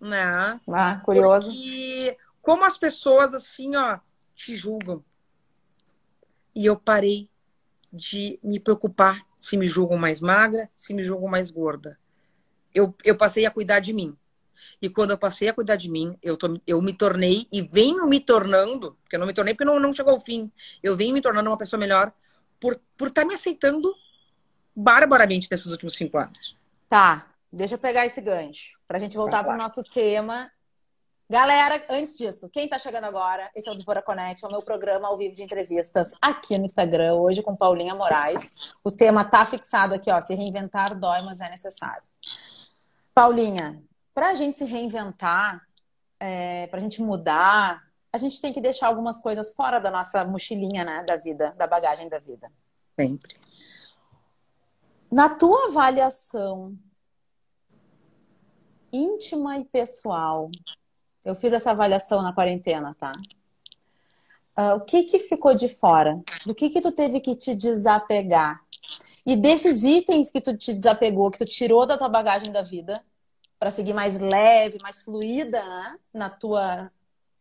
[0.00, 0.60] Né?
[0.72, 1.52] Ah, curioso.
[1.52, 2.16] Porque
[2.50, 4.00] como as pessoas, assim, ó,
[4.34, 5.04] te julgam.
[6.52, 7.30] E eu parei
[7.92, 11.96] de me preocupar se me julgam mais magra, se me julgam mais gorda.
[12.74, 14.16] Eu, eu passei a cuidar de mim.
[14.82, 18.04] E quando eu passei a cuidar de mim, eu, tô, eu me tornei e venho
[18.08, 20.50] me tornando, porque eu não me tornei porque não, não chegou ao fim,
[20.82, 22.12] eu venho me tornando uma pessoa melhor
[22.58, 23.94] por estar por tá me aceitando
[24.74, 26.56] barbaramente nesses últimos cinco anos.
[26.88, 30.50] Tá, deixa eu pegar esse gancho, para a gente voltar para o nosso tema
[31.30, 34.62] Galera, antes disso, quem tá chegando agora, esse é o Dvora Connect, é o meu
[34.62, 38.52] programa ao vivo de entrevistas aqui no Instagram, hoje com Paulinha Moraes.
[38.82, 42.02] O tema tá fixado aqui, ó, se reinventar dói, mas é necessário.
[43.14, 43.80] Paulinha,
[44.12, 45.64] pra gente se reinventar,
[46.18, 47.80] é, pra gente mudar,
[48.12, 51.68] a gente tem que deixar algumas coisas fora da nossa mochilinha, né, da vida, da
[51.68, 52.50] bagagem da vida.
[52.96, 53.36] Sempre.
[55.08, 56.76] Na tua avaliação
[58.92, 60.50] íntima e pessoal,
[61.24, 63.12] eu fiz essa avaliação na quarentena, tá?
[64.58, 66.20] Uh, o que que ficou de fora?
[66.44, 68.60] Do que que tu teve que te desapegar?
[69.24, 73.02] E desses itens que tu te desapegou, que tu tirou da tua bagagem da vida,
[73.58, 75.98] para seguir mais leve, mais fluida né?
[76.14, 76.90] na tua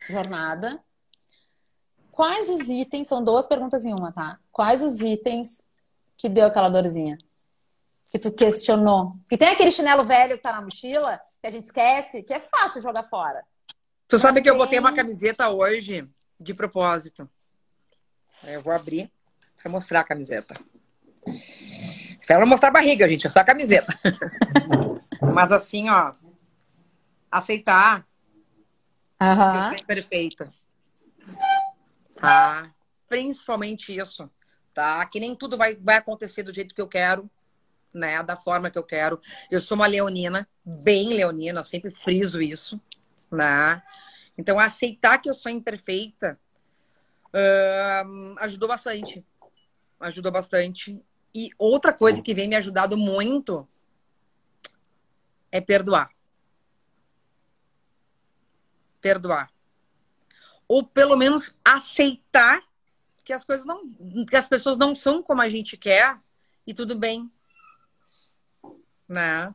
[0.10, 0.84] jornada,
[2.12, 4.38] quais os itens, são duas perguntas em uma, tá?
[4.52, 5.64] Quais os itens
[6.18, 7.18] que deu aquela dorzinha?
[8.10, 9.16] Que tu questionou?
[9.32, 12.40] E tem aquele chinelo velho que tá na mochila, que a gente esquece, que é
[12.40, 13.46] fácil jogar fora.
[14.10, 17.30] Tu sabe que eu botei uma camiseta hoje de propósito.
[18.44, 19.12] Eu vou abrir
[19.62, 20.60] para mostrar a camiseta.
[22.20, 23.94] Espero não mostrar a barriga, gente, é só a camiseta.
[25.32, 26.14] Mas assim, ó,
[27.30, 28.04] aceitar
[29.22, 29.74] uhum.
[29.74, 30.50] é perfeita.
[32.16, 32.74] Tá?
[33.08, 34.28] Principalmente isso,
[34.74, 35.06] tá?
[35.06, 37.30] Que nem tudo vai, vai acontecer do jeito que eu quero,
[37.94, 38.24] né?
[38.24, 39.22] Da forma que eu quero.
[39.52, 42.82] Eu sou uma leonina, bem leonina, sempre friso isso
[43.32, 43.82] né?
[44.38, 46.40] Então, aceitar que eu sou imperfeita
[47.34, 49.26] uh, ajudou bastante.
[50.00, 51.02] Ajudou bastante.
[51.34, 53.68] E outra coisa que vem me ajudado muito
[55.52, 56.10] é perdoar.
[59.02, 59.52] Perdoar.
[60.68, 62.62] Ou pelo menos aceitar
[63.24, 63.84] que as coisas não.
[64.26, 66.20] que as pessoas não são como a gente quer
[66.66, 67.32] e tudo bem.
[69.08, 69.54] Né?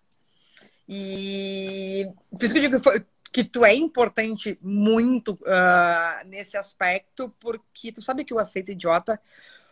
[0.89, 6.57] E por isso que eu digo que foi, que tu é importante muito uh, nesse
[6.57, 9.21] aspecto, porque tu sabe que o Aceita Idiota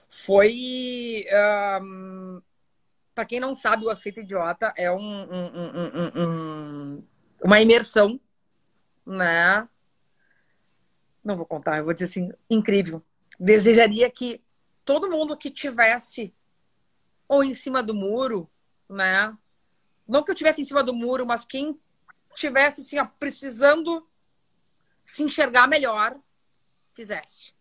[0.09, 1.25] foi.
[1.81, 2.42] Um, ah,
[3.14, 7.05] para quem não sabe, o Aceita Idiota é um, um, um,
[7.40, 8.18] uma imersão,
[9.07, 9.68] né?
[11.22, 13.01] Não vou contar, eu vou dizer assim, incrível.
[13.38, 14.42] Desejaria que
[14.85, 16.35] todo mundo que tivesse
[17.29, 18.51] ou em cima do muro,
[18.88, 19.33] né?
[20.09, 21.81] Não que eu tivesse em cima do muro, mas quem
[22.35, 24.09] tivesse assim, ó, precisando
[25.03, 26.18] se enxergar melhor,
[26.95, 27.53] fizesse.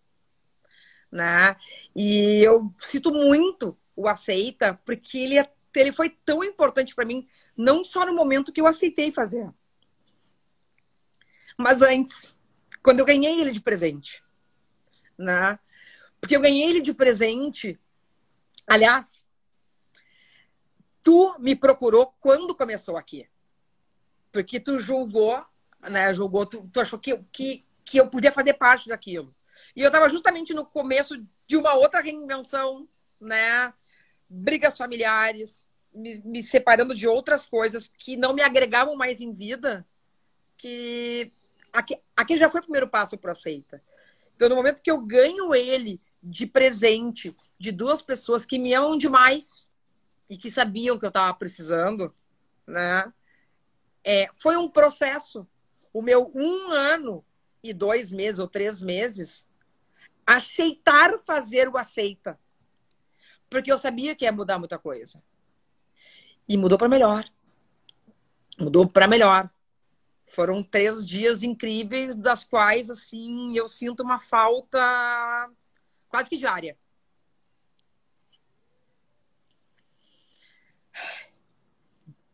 [1.12, 1.56] Né?
[1.96, 7.28] E eu cito muito o Aceita, porque ele, é, ele foi tão importante para mim,
[7.56, 9.52] não só no momento que eu aceitei fazer,
[11.58, 12.36] mas antes,
[12.82, 14.24] quando eu ganhei ele de presente.
[15.18, 15.60] Né?
[16.20, 17.80] Porque eu ganhei ele de presente,
[18.66, 19.28] aliás,
[21.04, 23.28] tu me procurou quando começou aqui.
[24.32, 25.44] Porque tu julgou,
[25.82, 26.14] né?
[26.14, 29.36] Julgou, tu, tu achou que, que, que eu podia fazer parte daquilo.
[29.76, 32.88] E eu estava justamente no começo de uma outra reinvenção,
[33.20, 33.74] né?
[34.30, 39.86] Brigas familiares, me, me, separando de outras coisas que não me agregavam mais em vida,
[40.58, 41.32] que
[41.72, 43.84] aqui, aqui já foi o primeiro passo para aceita.
[44.36, 48.98] Então, no momento que eu ganho ele de presente de duas pessoas que me amam
[48.98, 49.68] demais
[50.30, 52.14] e que sabiam que eu estava precisando,
[52.66, 53.12] né?
[54.04, 55.48] É, foi um processo.
[55.94, 57.26] O meu um ano
[57.64, 59.48] e dois meses ou três meses
[60.26, 62.40] aceitar fazer o aceita.
[63.50, 65.22] Porque eu sabia que ia mudar muita coisa.
[66.48, 67.26] E mudou para melhor.
[68.58, 69.50] Mudou para melhor.
[70.26, 74.80] Foram três dias incríveis, das quais, assim, eu sinto uma falta
[76.08, 76.78] quase que diária.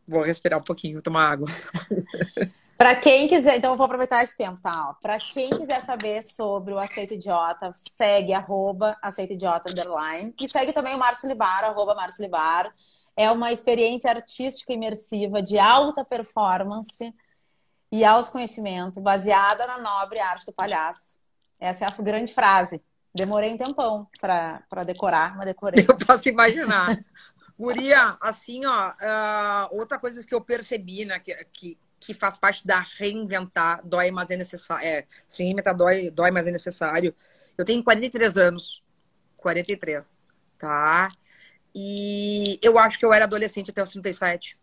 [0.08, 1.48] Vou respirar um pouquinho, tomar água.
[2.78, 4.96] Para quem quiser, então eu vou aproveitar esse tempo, tá?
[5.02, 10.72] Para quem quiser saber sobre o Aceita Idiota, segue arroba Aceita Idiota underline e segue
[10.72, 12.72] também o Márcio Libar, arroba Márcio Libar.
[13.16, 17.12] É uma experiência artística imersiva de alta performance
[17.90, 21.18] e autoconhecimento, baseada na nobre arte do palhaço.
[21.58, 22.80] Essa é a grande frase.
[23.12, 25.82] Demorei um tempão para decorar, mas decorei.
[25.88, 26.96] Eu posso imaginar.
[27.58, 32.66] Guria, assim, ó, uh, outra coisa que eu percebi, né, que, que, que faz parte
[32.66, 34.86] da reinventar, dói, mas é necessário.
[34.86, 37.14] É, sim, reinventar dói, dói, mas é necessário.
[37.56, 38.82] Eu tenho 43 anos.
[39.38, 40.26] 43,
[40.58, 41.10] tá?
[41.74, 44.58] E eu acho que eu era adolescente até os 37.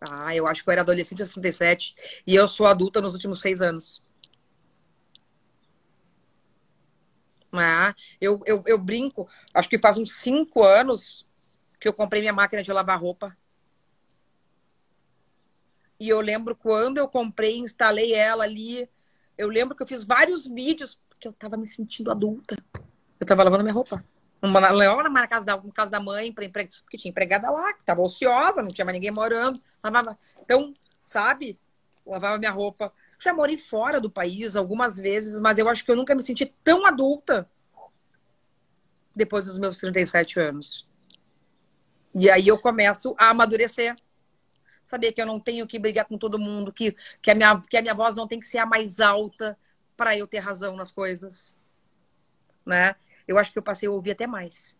[0.00, 1.94] Ah, eu acho que eu era adolescente aos 37
[2.26, 4.04] e eu sou adulta nos últimos seis anos.
[7.52, 11.26] Ah, eu, eu, eu brinco, acho que faz uns cinco anos
[11.78, 13.36] que eu comprei minha máquina de lavar roupa.
[16.00, 18.88] E eu lembro quando eu comprei, instalei ela ali.
[19.36, 22.56] Eu lembro que eu fiz vários vídeos porque eu tava me sentindo adulta.
[23.20, 24.02] Eu tava lavando minha roupa.
[24.42, 26.68] Uma, lavava na casa da, na casa da mãe, pra empre...
[26.82, 29.62] porque tinha empregada lá, que tava ociosa, não tinha mais ninguém morando.
[29.84, 30.18] Lavava.
[30.40, 31.56] Então, sabe?
[32.04, 32.92] Lavava minha roupa.
[33.22, 36.46] Já morei fora do país algumas vezes, mas eu acho que eu nunca me senti
[36.64, 37.48] tão adulta
[39.14, 40.88] depois dos meus 37 anos.
[42.12, 43.94] E aí eu começo a amadurecer.
[44.82, 47.76] Saber que eu não tenho que brigar com todo mundo, que, que, a, minha, que
[47.76, 49.56] a minha voz não tem que ser a mais alta
[49.96, 51.56] para eu ter razão nas coisas.
[52.66, 52.96] Né?
[53.26, 54.76] eu acho que eu passei a ouvir até mais.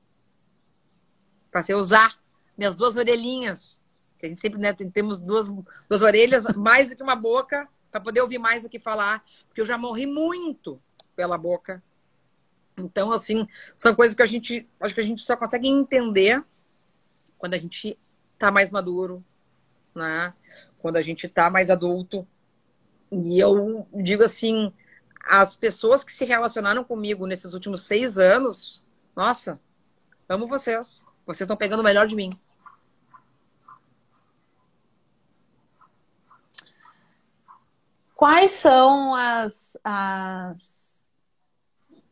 [1.52, 2.20] Passei a usar
[2.58, 3.80] minhas duas orelhinhas.
[4.18, 5.48] Que a gente sempre né, temos duas,
[5.88, 9.22] duas orelhas, mais do que uma boca, para poder ouvir mais do que falar.
[9.46, 10.80] Porque eu já morri muito
[11.14, 11.80] pela boca.
[12.76, 16.42] Então, assim, são coisas que a gente acho que a gente só consegue entender
[17.38, 17.98] quando a gente
[18.38, 19.22] tá mais maduro,
[19.94, 20.32] né?
[20.78, 22.26] Quando a gente tá mais adulto.
[23.10, 24.72] E eu digo assim,
[25.22, 28.82] as pessoas que se relacionaram comigo nesses últimos seis anos,
[29.14, 29.60] nossa,
[30.28, 31.04] amo vocês.
[31.26, 32.30] Vocês estão pegando o melhor de mim.
[38.22, 39.76] Quais são as.
[39.82, 41.08] as...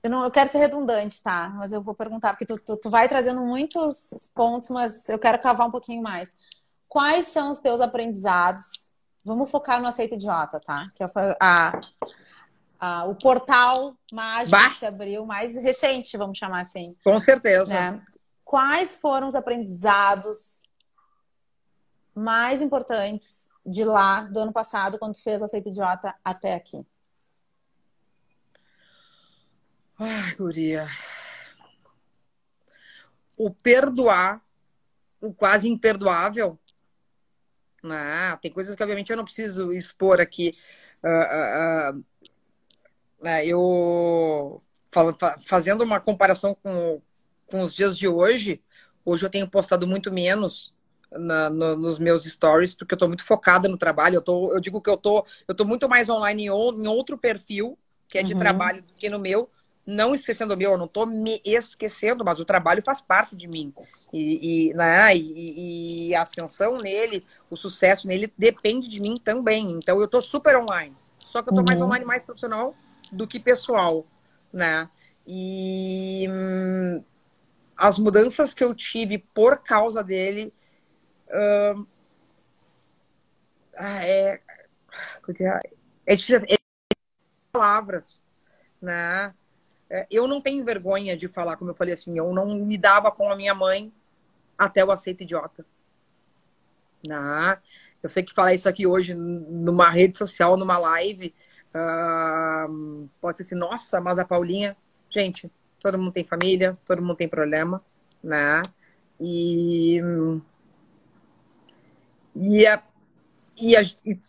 [0.03, 1.51] Eu, não, eu quero ser redundante, tá?
[1.51, 5.39] Mas eu vou perguntar, porque tu, tu, tu vai trazendo muitos pontos, mas eu quero
[5.39, 6.37] cavar um pouquinho mais.
[6.89, 8.91] Quais são os teus aprendizados?
[9.25, 10.91] Vamos focar no aceito idiota, tá?
[10.97, 11.07] Que é
[11.39, 11.81] a,
[12.81, 14.71] ah, o portal mágico bah.
[14.71, 16.97] que se abriu, mais recente, vamos chamar assim.
[17.05, 17.73] Com certeza.
[17.73, 18.03] Né?
[18.45, 20.65] Quais foram os aprendizados
[22.13, 26.85] mais importantes de lá, do ano passado, quando fez o Aceito Idiota, até aqui?
[29.99, 30.89] Ai, guria.
[33.37, 34.43] O perdoar,
[35.21, 36.59] o quase imperdoável.
[37.85, 40.55] Ah, tem coisas que, obviamente, eu não preciso expor aqui.
[41.03, 42.05] Uh, uh,
[43.23, 44.63] uh, eu
[45.41, 47.01] fazendo uma comparação com,
[47.47, 48.63] com os dias de hoje,
[49.05, 50.75] hoje eu tenho postado muito menos
[51.13, 54.17] na, no, nos meus stories, porque eu estou muito focada no trabalho.
[54.17, 57.19] Eu, tô, eu digo que eu tô, eu tô muito mais online em, em outro
[57.19, 58.41] perfil, que é de uhum.
[58.41, 59.49] trabalho, do que no meu.
[59.87, 63.49] Não esquecendo o meu, eu não estou me esquecendo, mas o trabalho faz parte de
[63.49, 63.73] mim.
[64.13, 69.73] E, e, né, e, e a ascensão nele, o sucesso nele, depende de mim também.
[69.73, 70.95] Então eu estou super online.
[71.19, 71.65] Só que eu estou uhum.
[71.67, 72.75] mais online, mais profissional,
[73.11, 74.07] do que pessoal,
[74.53, 74.89] né?
[75.27, 77.03] E hum,
[77.77, 80.53] as mudanças que eu tive por causa dele
[81.33, 81.87] hum,
[83.75, 84.41] é, é,
[86.07, 86.57] é, é
[87.53, 88.23] palavras,
[88.81, 89.35] né?
[89.91, 93.11] é, eu não tenho vergonha de falar, como eu falei assim, eu não me dava
[93.11, 93.93] com a minha mãe
[94.57, 95.67] até o aceito idiota.
[97.07, 97.57] Não.
[98.03, 101.35] Eu sei que falar isso aqui hoje numa rede social, numa live,
[101.75, 104.77] uh, pode ser assim, nossa, mas a Paulinha,
[105.11, 107.83] gente, todo mundo tem família, todo mundo tem problema,
[108.23, 108.63] né?
[109.21, 110.01] E
[112.41, 112.83] e, a,
[113.61, 113.81] e, a,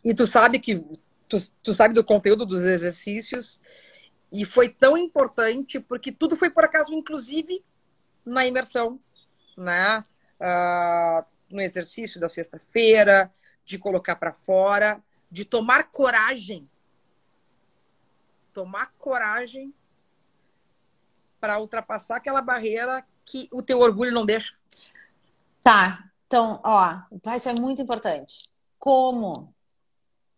[0.04, 0.84] e tu sabe que
[1.30, 3.62] tu, tu sabe do conteúdo dos exercícios
[4.30, 7.64] e foi tão importante porque tudo foi por acaso, inclusive
[8.26, 9.00] na imersão,
[9.58, 10.04] né?
[10.40, 13.32] Uh, no exercício da sexta-feira,
[13.66, 16.70] de colocar para fora, de tomar coragem.
[18.54, 19.74] Tomar coragem
[21.40, 24.54] para ultrapassar aquela barreira que o teu orgulho não deixa.
[25.64, 26.11] Tá.
[26.32, 26.98] Então, ó,
[27.36, 28.50] isso é muito importante.
[28.80, 29.54] Como?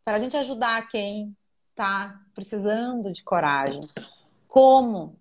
[0.03, 1.37] Para a gente ajudar quem
[1.75, 3.81] tá precisando de coragem.
[4.47, 5.19] Como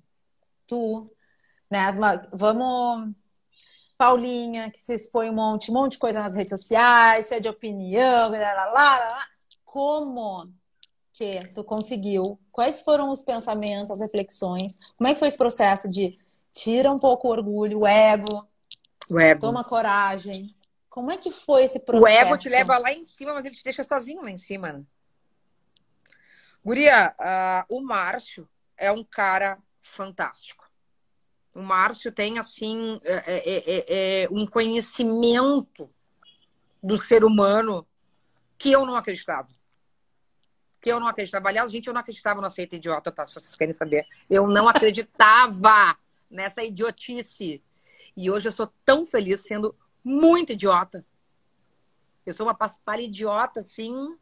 [0.67, 1.07] tu,
[1.71, 1.93] né?
[2.33, 3.15] Vamos
[3.99, 7.51] Paulinha, que se expõe um monte, um monte de coisa nas redes sociais, cheia de
[7.51, 9.27] opinião, lá, lá, lá, lá.
[9.67, 10.51] como
[11.13, 12.41] que tu conseguiu?
[12.51, 14.79] Quais foram os pensamentos, as reflexões?
[14.97, 16.19] Como é que foi esse processo de
[16.51, 18.49] tira um pouco o orgulho, o ego,
[19.11, 19.43] o ego.
[19.43, 20.57] toma coragem?
[20.93, 22.05] Como é que foi esse processo?
[22.05, 24.75] O ego te leva lá em cima, mas ele te deixa sozinho lá em cima.
[24.75, 24.85] Né?
[26.63, 30.71] Guria, uh, o Márcio é um cara fantástico.
[31.55, 35.89] O Márcio tem, assim, é é, é, é, é, um conhecimento
[36.83, 37.87] do ser humano
[38.59, 39.49] que eu não acreditava.
[40.79, 41.49] Que eu não acreditava.
[41.49, 43.27] Aliás, gente, eu não acreditava no aceita idiota, tá?
[43.27, 44.07] Se vocês querem saber.
[44.29, 45.97] Eu não acreditava
[46.31, 47.65] nessa idiotice.
[48.15, 51.05] E hoje eu sou tão feliz sendo muito idiota.
[52.25, 54.17] Eu sou uma paspalha idiota, assim.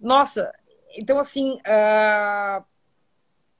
[0.00, 0.52] Nossa,
[0.94, 2.64] então, assim, uh,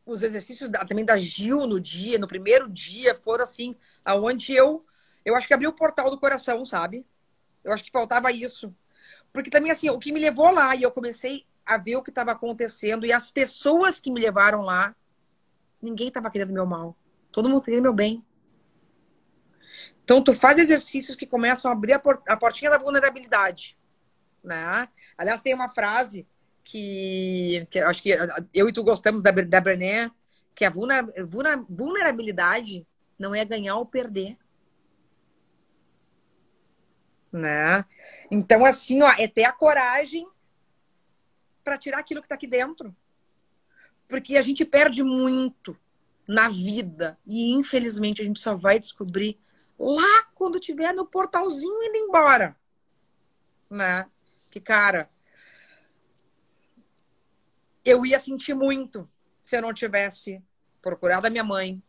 [0.04, 4.84] os exercícios da, também da Gil no dia, no primeiro dia, foram assim, aonde eu,
[5.24, 7.06] eu acho que abri o portal do coração, sabe?
[7.64, 8.74] Eu acho que faltava isso.
[9.32, 12.10] Porque também, assim, o que me levou lá e eu comecei a ver o que
[12.10, 14.94] estava acontecendo e as pessoas que me levaram lá,
[15.80, 16.96] ninguém estava querendo meu mal.
[17.30, 18.24] Todo mundo queria meu bem.
[20.04, 23.78] Então, tu faz exercícios que começam a abrir a, port a portinha da vulnerabilidade.
[24.42, 24.88] Né?
[25.16, 26.26] Aliás, tem uma frase
[26.64, 28.10] que, que acho que
[28.52, 30.10] eu e tu gostamos da, da Brené,
[30.54, 30.72] que a
[31.68, 32.86] vulnerabilidade
[33.18, 34.36] não é ganhar ou perder.
[37.32, 37.84] Né?
[38.30, 40.26] Então, assim, ó, é ter a coragem
[41.64, 42.94] para tirar aquilo que está aqui dentro.
[44.08, 45.76] Porque a gente perde muito
[46.26, 49.38] na vida e, infelizmente, a gente só vai descobrir
[49.82, 52.56] lá quando tiver no portalzinho indo embora.
[53.68, 54.06] Né?
[54.50, 55.10] Que, cara,
[57.84, 59.08] eu ia sentir muito
[59.42, 60.40] se eu não tivesse
[60.80, 61.82] procurado a minha mãe.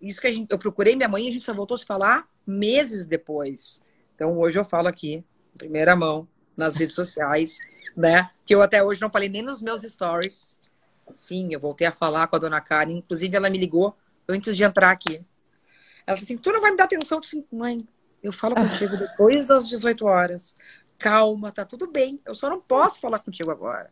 [0.00, 1.86] Isso que a gente, eu procurei minha mãe e a gente só voltou a se
[1.86, 3.82] falar meses depois.
[4.14, 7.60] Então hoje eu falo aqui, em primeira mão, nas redes sociais,
[7.96, 8.28] né?
[8.44, 10.60] Que eu até hoje não falei nem nos meus stories.
[11.12, 12.92] Sim, eu voltei a falar com a dona Karen.
[12.92, 13.96] Inclusive, ela me ligou
[14.28, 15.24] antes de entrar aqui.
[16.06, 17.18] Ela assim: Tu não vai me dar atenção?
[17.18, 17.78] Eu disse, mãe,
[18.22, 20.54] eu falo contigo depois das 18 horas.
[20.98, 22.20] Calma, tá tudo bem.
[22.24, 23.90] Eu só não posso falar contigo agora.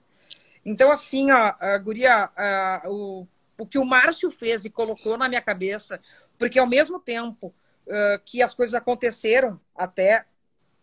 [0.64, 3.27] Então, assim, ó, a guria, a, o,
[3.59, 6.01] o que o Márcio fez e colocou na minha cabeça,
[6.38, 7.55] porque ao mesmo tempo
[7.87, 10.25] uh, que as coisas aconteceram, até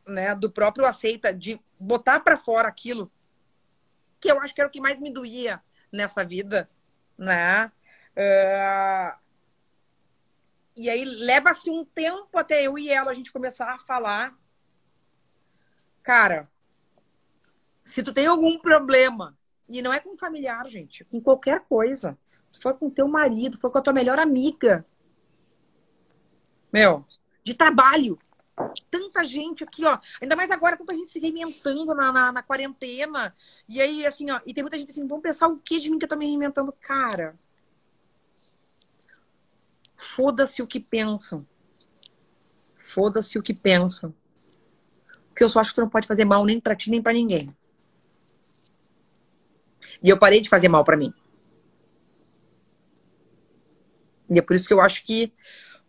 [0.06, 3.12] né, do próprio aceita, de botar para fora aquilo
[4.20, 5.62] que eu acho que era o que mais me doía
[5.92, 6.70] nessa vida,
[7.18, 7.72] né?
[8.16, 9.18] Uh,
[10.80, 14.34] e aí leva-se um tempo até eu e ela a gente começar a falar.
[16.02, 16.50] Cara,
[17.84, 19.38] se tu tem algum problema
[19.68, 22.18] e não é com familiar, gente, com qualquer coisa.
[22.50, 24.86] Se for com teu marido, for com a tua melhor amiga.
[26.72, 27.06] Meu,
[27.44, 28.18] de trabalho.
[28.90, 30.00] Tanta gente aqui, ó.
[30.22, 33.36] Ainda mais agora, tanta gente se reinventando na, na, na, quarentena.
[33.68, 34.40] E aí, assim, ó.
[34.46, 36.26] E tem muita gente assim, vamos pensar o que de mim que eu tô me
[36.26, 36.72] reinventando?
[36.80, 37.38] Cara.
[40.00, 41.46] Foda-se o que pensam.
[42.78, 44.16] Foda-se o que pensam.
[45.28, 47.12] Porque eu só acho que tu não pode fazer mal nem pra ti, nem pra
[47.12, 47.54] ninguém.
[50.02, 51.14] E eu parei de fazer mal para mim.
[54.30, 55.34] E é por isso que eu acho que,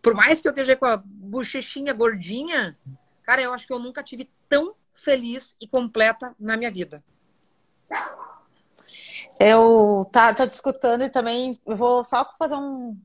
[0.02, 2.76] por mais que eu esteja com a bochechinha gordinha,
[3.22, 7.04] cara, eu acho que eu nunca tive tão feliz e completa na minha vida.
[9.38, 13.00] Eu tá, tô te escutando e também vou só fazer um,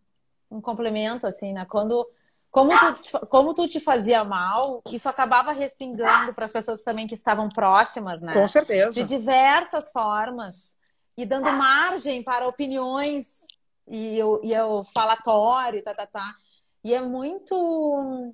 [0.50, 1.66] um complemento, assim, né?
[1.66, 2.08] Quando
[2.56, 7.14] como tu, como tu te fazia mal, isso acabava respingando para as pessoas também que
[7.14, 8.34] estavam próximas, né?
[8.34, 8.92] Com certeza.
[8.92, 10.78] De diversas formas
[11.18, 13.42] e dando margem para opiniões
[13.86, 16.34] e o, e o falatório, tá, tá, tá.
[16.82, 18.34] E é muito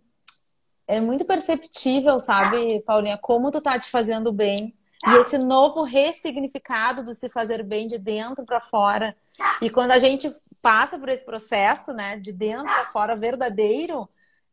[0.87, 4.77] é muito perceptível, sabe, Paulinha, como tu tá te fazendo bem.
[5.07, 9.15] E esse novo ressignificado do se fazer bem de dentro para fora.
[9.61, 10.31] E quando a gente
[10.61, 14.07] passa por esse processo, né, de dentro para fora verdadeiro,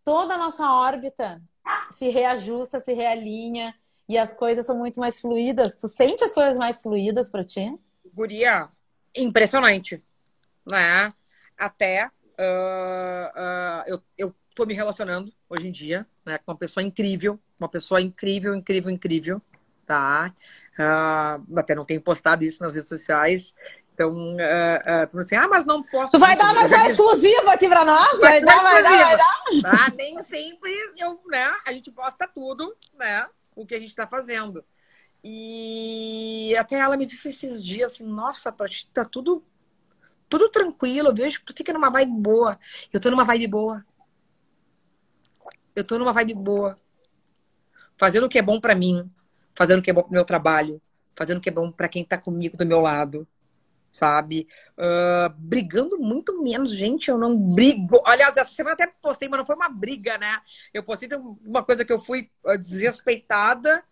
[0.04, 1.40] toda a nossa órbita
[1.90, 3.74] se reajusta, se realinha
[4.08, 5.76] e as coisas são muito mais fluídas.
[5.76, 7.78] Tu sente as coisas mais fluídas para ti?
[8.14, 8.68] Guria,
[9.14, 10.02] impressionante,
[10.66, 11.12] né?
[11.56, 16.82] Até uh, uh, eu, eu tô me relacionando hoje em dia, né, com uma pessoa
[16.82, 19.42] incrível, uma pessoa incrível, incrível, incrível,
[19.86, 20.34] tá?
[20.78, 23.54] Uh, até não tenho postado isso nas redes sociais.
[23.98, 26.12] Então, uh, uh, assim, ah, mas não posso.
[26.12, 28.20] Tu vai dar uma exclusiva aqui para nós?
[28.20, 29.60] Vai, dar, vai dar, vai dar.
[29.62, 29.92] Tá?
[29.96, 31.52] Nem sempre eu, né?
[31.66, 33.26] A gente posta tudo, né?
[33.56, 34.64] O que a gente está fazendo.
[35.24, 39.44] E até ela me disse esses dias assim, nossa, pra ti tá tudo,
[40.28, 42.56] tudo tranquilo, eu vejo que tu fica numa vibe boa.
[42.92, 43.84] Eu tô numa vibe boa.
[45.74, 46.76] Eu tô numa vibe boa.
[47.96, 49.10] Fazendo o que é bom para mim,
[49.56, 50.80] fazendo o que é bom pro meu trabalho,
[51.16, 53.26] fazendo o que é bom para quem tá comigo do meu lado
[53.90, 54.48] sabe?
[54.76, 57.08] Uh, brigando muito menos, gente.
[57.08, 58.02] Eu não brigo.
[58.04, 60.40] Aliás, essa semana até postei, mas não foi uma briga, né?
[60.72, 61.08] Eu postei
[61.44, 63.82] uma coisa que eu fui ah, desrespeitada,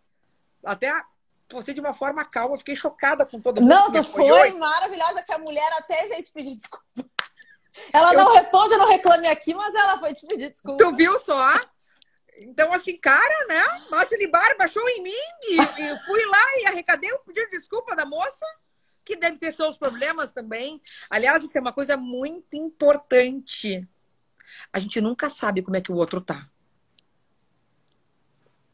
[0.64, 0.92] até
[1.48, 3.70] postei de uma forma calma, fiquei chocada com todo mundo.
[3.70, 6.84] Não, tu foi maravilhosa que a mulher até veio te pedir desculpa.
[7.92, 8.18] Ela eu...
[8.18, 10.82] não responde, eu não reclame aqui, mas ela foi te pedir desculpa.
[10.82, 11.60] Tu viu só?
[12.38, 13.86] Então, assim, cara, né?
[13.90, 15.10] Márcio Libar baixou em mim
[15.42, 18.46] e, e fui lá e arrecadei o pedido de desculpa da moça
[19.06, 20.82] que deve ter seus problemas também.
[21.08, 23.88] Aliás, isso é uma coisa muito importante.
[24.72, 26.50] A gente nunca sabe como é que o outro tá.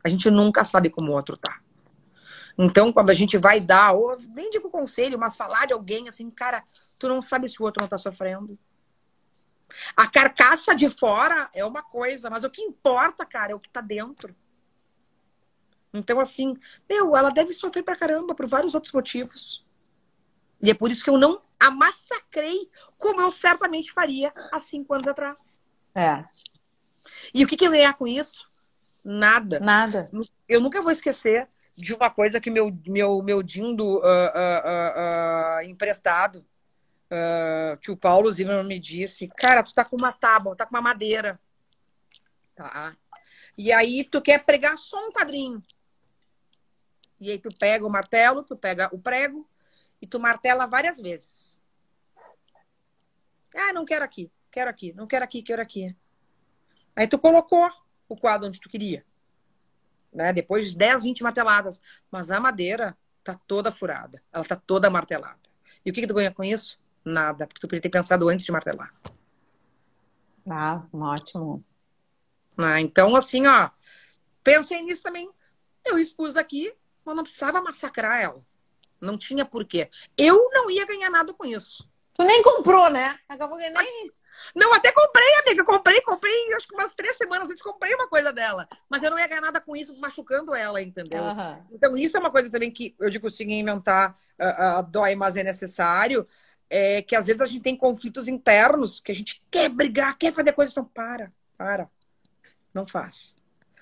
[0.03, 1.61] A gente nunca sabe como o outro tá.
[2.59, 6.31] Então, quando a gente vai dar, ou nem digo conselho, mas falar de alguém assim,
[6.31, 6.65] cara,
[6.99, 8.59] tu não sabe se o outro não tá sofrendo.
[9.97, 13.71] A carcaça de fora é uma coisa, mas o que importa, cara, é o que
[13.71, 14.35] tá dentro.
[15.95, 16.57] Então, assim,
[16.89, 19.65] meu, ela deve sofrer pra caramba por vários outros motivos.
[20.63, 24.95] E é por isso que eu não a massacrei como eu certamente faria há cinco
[24.95, 25.63] anos atrás.
[25.95, 26.25] É.
[27.33, 28.49] E o que, que eu ganhar com isso?
[29.05, 29.61] Nada.
[29.61, 30.11] Nada.
[30.49, 35.63] Eu nunca vou esquecer de uma coisa que meu, meu, meu dindo uh, uh, uh,
[35.65, 36.45] emprestado,
[37.81, 41.39] tio Paulo Zimmermann me disse, cara, tu tá com uma tábua, tá com uma madeira.
[42.55, 42.97] Tá?
[43.57, 45.63] E aí tu quer pregar só um quadrinho.
[47.21, 49.49] E aí tu pega o martelo, tu pega o prego,
[50.03, 51.61] e tu martela várias vezes.
[53.55, 55.97] Ah, não quero aqui, quero aqui, não quero aqui, quero aqui.
[56.97, 57.71] Aí tu colocou
[58.09, 59.07] o quadro onde tu queria.
[60.13, 60.33] Né?
[60.33, 61.81] Depois de 10, 20 marteladas.
[62.11, 64.23] Mas a madeira tá toda furada.
[64.33, 65.39] Ela tá toda martelada.
[65.85, 66.79] E o que, que tu ganha com isso?
[67.05, 68.93] Nada, porque tu podia ter pensado antes de martelar.
[70.49, 71.65] Ah, ótimo.
[72.59, 73.71] Ah, então, assim, ó,
[74.43, 75.31] pensei nisso também.
[75.85, 76.75] Eu expus aqui,
[77.05, 78.45] mas não precisava massacrar ela.
[79.03, 79.91] Não tinha porquê.
[80.17, 81.85] Eu não ia ganhar nada com isso.
[82.15, 83.19] Tu nem comprou, né?
[83.29, 84.13] Acabou que nem.
[84.55, 85.65] Não, até comprei, amiga.
[85.65, 88.69] Comprei, comprei, acho que umas três semanas antes comprei uma coisa dela.
[88.89, 91.23] Mas eu não ia ganhar nada com isso, machucando ela, entendeu?
[91.23, 91.65] Uhum.
[91.73, 95.37] Então, isso é uma coisa também que eu digo assim, inventar uh, uh, dói, mas
[95.37, 96.27] é necessário.
[96.71, 100.33] É que às vezes a gente tem conflitos internos, que a gente quer brigar, quer
[100.33, 101.91] fazer coisas, então para, para.
[102.73, 103.37] Não faz.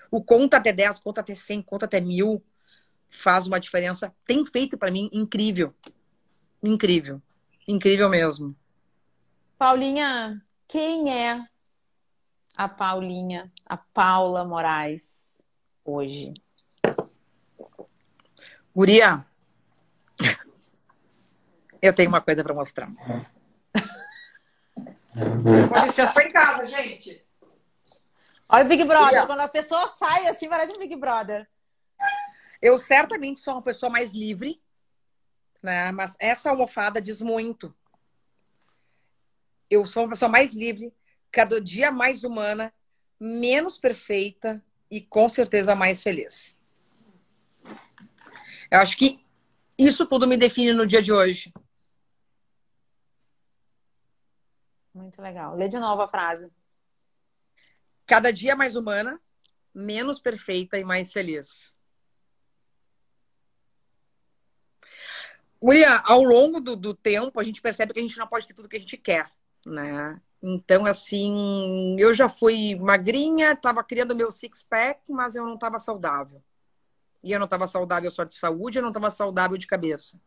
[0.09, 2.43] O conta até 10, conta até 100, conta até mil
[3.11, 5.75] faz uma diferença, tem feito para mim incrível.
[6.63, 7.21] Incrível.
[7.67, 8.55] Incrível mesmo.
[9.57, 11.45] Paulinha, quem é
[12.55, 15.43] a Paulinha, a Paula Moraes
[15.85, 16.33] hoje?
[18.73, 19.25] Guria,
[21.81, 22.89] eu tenho uma coisa para mostrar.
[25.13, 27.23] Com licença, foi em casa, gente.
[28.47, 29.09] Olha o Big Brother.
[29.09, 29.25] Guria.
[29.25, 31.47] Quando a pessoa sai assim, parece um Big Brother.
[32.61, 34.61] Eu certamente sou uma pessoa mais livre,
[35.61, 35.91] né?
[35.91, 37.75] Mas essa almofada diz muito.
[39.69, 40.93] Eu sou uma pessoa mais livre,
[41.31, 42.73] cada dia mais humana,
[43.19, 46.61] menos perfeita e com certeza mais feliz.
[48.69, 49.25] Eu acho que
[49.77, 51.53] isso tudo me define no dia de hoje.
[54.93, 55.55] Muito legal.
[55.55, 56.51] Lê de novo a frase.
[58.05, 59.19] Cada dia mais humana,
[59.73, 61.73] menos perfeita e mais feliz.
[65.63, 68.53] William, ao longo do, do, tempo, a gente percebe que a gente não pode ter
[68.53, 69.29] tudo que a gente quer,
[69.65, 70.19] né?
[70.41, 76.41] Então, assim, eu já fui magrinha, estava criando meu six-pack, mas eu não estava saudável.
[77.23, 80.19] E eu não estava saudável só de saúde, eu não estava saudável de cabeça.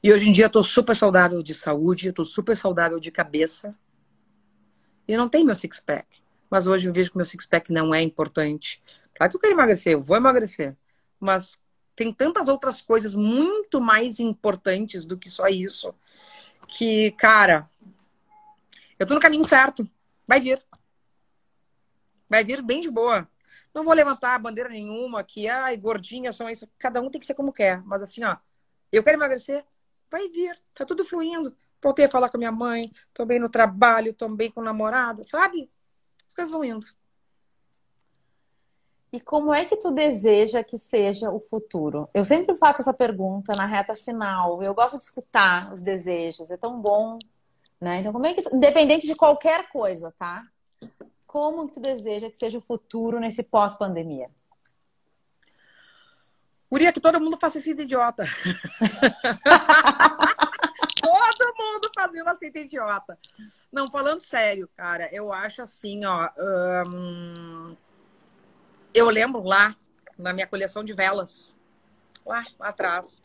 [0.00, 3.10] E hoje em dia eu tô super saudável de saúde, eu tô super saudável de
[3.10, 3.76] cabeça.
[5.08, 6.22] E não tem meu six-pack.
[6.48, 8.80] Mas hoje eu vejo que meu six-pack não é importante.
[9.14, 10.76] Claro que eu quero emagrecer, eu vou emagrecer.
[11.18, 11.58] Mas
[11.96, 15.94] tem tantas outras coisas muito mais importantes do que só isso.
[16.68, 17.68] Que, cara,
[18.98, 19.88] eu tô no caminho certo.
[20.26, 20.62] Vai vir.
[22.28, 23.26] Vai vir bem de boa.
[23.74, 26.68] Não vou levantar bandeira nenhuma que, ai, gordinha são isso.
[26.78, 27.82] Cada um tem que ser como quer.
[27.82, 28.36] Mas assim, ó,
[28.92, 29.64] eu quero emagrecer,
[30.10, 30.60] vai vir.
[30.74, 31.56] Tá tudo fluindo.
[31.82, 35.22] Voltei a falar com minha mãe, tô bem no trabalho, tô bem com o namorado,
[35.24, 35.70] sabe?
[36.26, 36.86] As coisas vão indo.
[39.12, 42.08] E como é que tu deseja que seja o futuro?
[42.12, 44.62] Eu sempre faço essa pergunta na reta final.
[44.62, 47.18] Eu gosto de escutar os desejos, é tão bom,
[47.80, 48.00] né?
[48.00, 48.54] Então, como é que tu...
[48.54, 50.44] independente de qualquer coisa, tá?
[51.26, 54.28] Como que tu deseja que seja o futuro nesse pós-pandemia?
[56.68, 58.24] Queria que todo mundo faça esse idiota.
[61.36, 63.18] todo mundo fazendo assim idiota.
[63.70, 66.28] Não, falando sério, cara, eu acho assim, ó.
[66.86, 67.76] Hum,
[68.96, 69.76] eu lembro lá
[70.18, 71.54] na minha coleção de velas,
[72.24, 73.22] lá, lá atrás,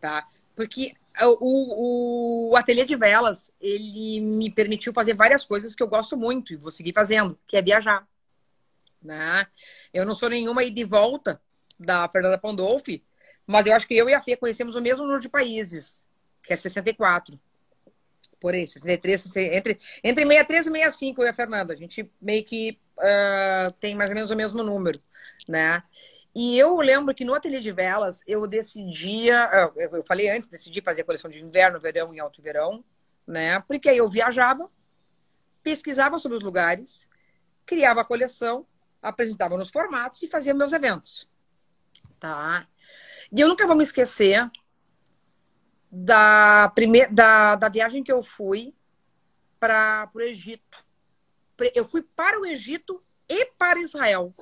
[0.00, 0.28] tá?
[0.54, 5.88] Porque o, o, o ateliê de velas, ele me permitiu fazer várias coisas que eu
[5.88, 8.06] gosto muito e vou seguir fazendo, que é viajar.
[9.02, 9.46] Né?
[9.92, 11.40] Eu não sou nenhuma ida e volta
[11.78, 13.04] da Fernanda Pandolfi,
[13.46, 16.06] mas eu acho que eu e a Fê conhecemos o mesmo número de países,
[16.42, 17.38] que é 64.
[18.40, 21.72] Por aí, 63, entre, entre 63 e 65, eu e a Fernanda.
[21.72, 25.00] A gente meio que uh, tem mais ou menos o mesmo número,
[25.46, 25.82] né?
[26.34, 31.02] E eu lembro que no ateliê de velas eu decidia, eu falei antes, decidi fazer
[31.02, 32.84] a coleção de inverno, verão e alto verão,
[33.26, 33.60] né?
[33.60, 34.70] Porque aí eu viajava,
[35.62, 37.08] pesquisava sobre os lugares,
[37.66, 38.66] criava a coleção,
[39.02, 41.28] apresentava nos formatos e fazia meus eventos.
[42.20, 42.66] Tá?
[43.32, 44.50] E eu nunca vou me esquecer
[45.90, 48.74] da primeira da, da viagem que eu fui
[49.58, 50.84] para o Egito.
[51.74, 54.34] Eu fui para o Egito e para Israel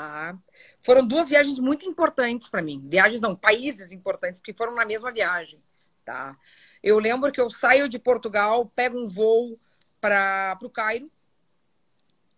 [0.00, 0.38] tá?
[0.80, 2.82] Foram duas viagens muito importantes para mim.
[2.88, 5.62] Viagens não, países importantes que foram na mesma viagem,
[6.04, 6.36] tá?
[6.82, 9.58] Eu lembro que eu saio de Portugal, pego um voo
[10.00, 11.10] para o Cairo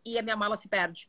[0.04, 1.08] e a minha mala se perde.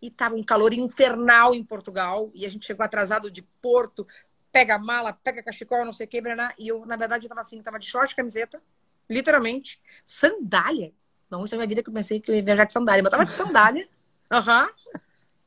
[0.00, 4.06] E tava um calor infernal em Portugal e a gente chegou atrasado de Porto,
[4.52, 6.22] pega a mala, pega cachecol, não sei o que,
[6.58, 8.62] e eu, na verdade, estava assim, tava de short, camiseta,
[9.10, 10.92] literalmente, sandália.
[11.28, 13.24] Não, na minha vida que eu pensei que eu ia viajar de sandália, mas tava
[13.24, 13.88] de sandália.
[14.30, 14.66] Aham.
[14.66, 14.81] Uhum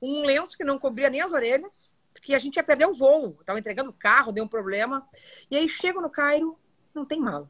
[0.05, 3.37] um lenço que não cobria nem as orelhas, porque a gente ia perder o voo.
[3.39, 5.07] Estava entregando o carro, deu um problema.
[5.49, 6.57] E aí chego no Cairo,
[6.93, 7.49] não tem mala.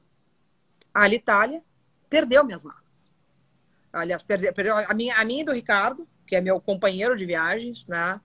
[0.94, 1.62] A Itália
[2.10, 3.12] perdeu minhas malas.
[3.92, 7.26] Aliás, perdeu, perdeu a, minha, a minha e do Ricardo, que é meu companheiro de
[7.26, 8.20] viagens, né?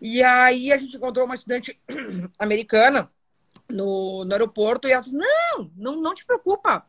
[0.00, 1.80] E aí a gente encontrou uma estudante
[2.38, 3.10] americana
[3.70, 6.86] no, no aeroporto e ela disse: não, não, não te preocupa.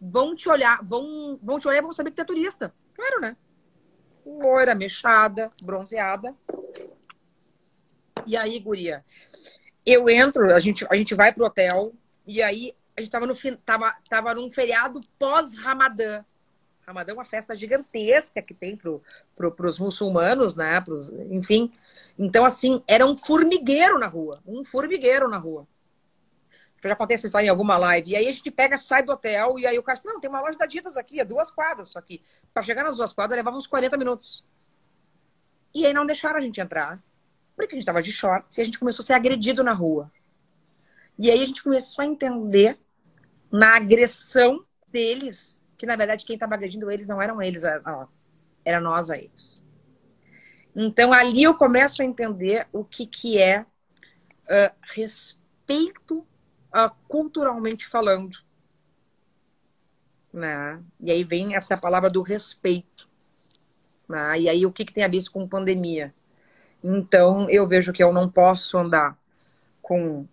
[0.00, 2.74] Vão te olhar, vão, vão te olhar e vão saber que tu é turista.
[2.94, 3.36] Claro, né?
[4.24, 6.34] Loira, mexada, bronzeada.
[8.26, 9.04] E aí, guria,
[9.84, 11.92] eu entro, a gente, a gente vai pro hotel,
[12.26, 16.24] e aí a gente tava, no, tava, tava num feriado pós-Ramadã.
[16.86, 19.02] Ramadã é uma festa gigantesca que tem pro,
[19.34, 20.80] pro, pros muçulmanos, né?
[20.80, 21.72] Pros, enfim.
[22.18, 24.40] Então, assim, era um formigueiro na rua.
[24.46, 25.66] Um formigueiro na rua
[26.88, 28.10] já acontece isso em alguma live.
[28.10, 30.30] E aí a gente pega, sai do hotel, e aí o cara diz, não, tem
[30.30, 32.22] uma loja da Adidas aqui, é duas quadras só aqui.
[32.54, 34.44] Para chegar nas duas quadras, levava uns 40 minutos.
[35.74, 37.02] E aí não deixaram a gente entrar.
[37.54, 40.10] Porque a gente tava de shorts e a gente começou a ser agredido na rua.
[41.18, 42.78] E aí a gente começou a entender
[43.52, 48.26] na agressão deles, que na verdade quem estava agredindo eles não eram eles a nós,
[48.64, 49.62] era nós a eles.
[50.74, 56.26] Então ali eu começo a entender o que, que é uh, respeito
[56.74, 58.38] uh, culturalmente falando.
[60.32, 60.80] Né?
[61.00, 63.08] E aí vem essa palavra do respeito.
[64.08, 64.40] Né?
[64.40, 66.14] E aí o que, que tem a ver com pandemia?
[66.82, 69.18] Então eu vejo que eu não posso andar
[69.82, 70.26] com,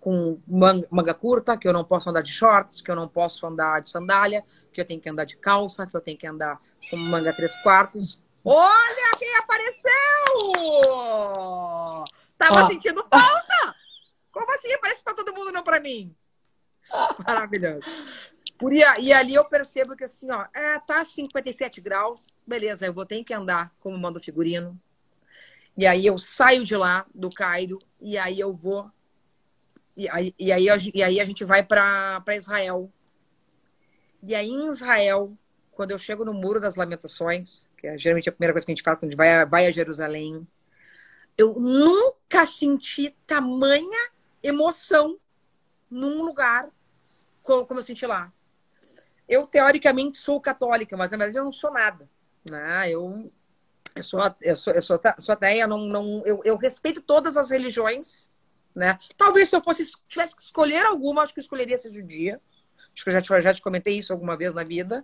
[0.00, 3.46] com manga, manga curta, que eu não posso andar de shorts, que eu não posso
[3.46, 6.60] andar de sandália, que eu tenho que andar de calça, que eu tenho que andar
[6.88, 8.22] com manga três quartos.
[8.44, 9.90] Olha quem apareceu!
[12.38, 13.79] Tava sentindo falta!
[14.32, 14.72] Como assim?
[14.72, 16.14] Aparece para todo mundo, não para mim?
[17.26, 17.86] Maravilhoso.
[18.58, 23.06] Por, e ali eu percebo que assim, ó, é, tá 57 graus, beleza, eu vou
[23.06, 24.78] ter que andar como manda o figurino.
[25.76, 28.90] E aí eu saio de lá, do Cairo, e aí eu vou.
[29.96, 32.92] E aí, e aí, e aí a gente vai para Israel.
[34.22, 35.34] E aí em Israel,
[35.72, 38.74] quando eu chego no Muro das Lamentações, que é geralmente a primeira coisa que a
[38.74, 40.46] gente faz quando a gente vai, vai a Jerusalém,
[41.38, 44.10] eu nunca senti tamanha
[44.42, 45.18] emoção
[45.90, 46.70] num lugar
[47.42, 48.32] como, eu senti lá.
[49.28, 52.08] Eu, teoricamente, sou católica, mas na verdade eu não sou nada.
[52.48, 52.90] Né?
[52.90, 53.32] Eu,
[53.94, 57.50] eu sou, eu sou, eu sou, sou ateia, não, não, eu, eu respeito todas as
[57.50, 58.30] religiões.
[58.74, 58.98] Né?
[59.16, 62.40] Talvez se eu fosse, tivesse que escolher alguma, acho que eu escolheria esse judia.
[62.94, 65.02] Acho que eu já te, já te comentei isso alguma vez na vida.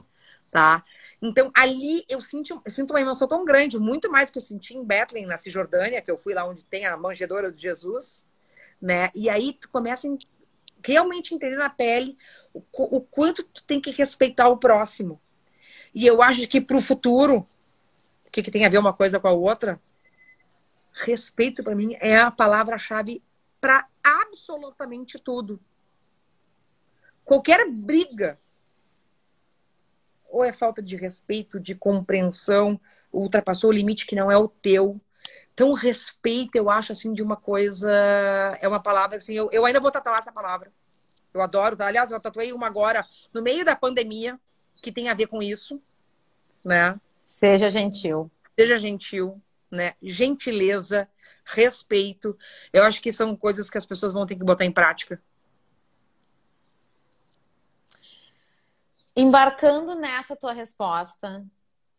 [0.51, 0.85] Tá?
[1.21, 4.75] Então, ali eu sinto, eu sinto uma emoção tão grande, muito mais que eu senti
[4.75, 8.26] em Bethlehem, na Cisjordânia, que eu fui lá onde tem a manjedora de Jesus,
[8.81, 9.11] né?
[9.15, 10.17] E aí tu começa a
[10.85, 12.17] realmente entender na pele
[12.53, 12.63] o,
[12.97, 15.21] o quanto tu tem que respeitar o próximo.
[15.95, 17.47] E eu acho que para o futuro,
[18.27, 19.81] o que, que tem a ver uma coisa com a outra?
[20.93, 23.23] Respeito, para mim, é a palavra-chave
[23.61, 25.61] para absolutamente tudo.
[27.25, 28.39] Qualquer briga
[30.29, 32.79] ou é falta de respeito, de compreensão,
[33.13, 35.01] ultrapassou o limite que não é o teu.
[35.57, 37.91] Então, respeito, eu acho, assim, de uma coisa...
[38.61, 40.71] É uma palavra, assim, eu, eu ainda vou tatuar essa palavra.
[41.33, 41.87] Eu adoro, tá?
[41.87, 44.39] Aliás, eu tatuei uma agora, no meio da pandemia,
[44.83, 45.81] que tem a ver com isso,
[46.63, 47.01] né?
[47.27, 48.31] Seja gentil.
[48.55, 49.41] Seja gentil,
[49.71, 49.95] né?
[50.03, 51.09] Gentileza,
[51.43, 52.37] respeito.
[52.71, 55.23] Eu acho que são coisas que as pessoas vão ter que botar em prática.
[59.17, 61.43] Embarcando nessa tua resposta,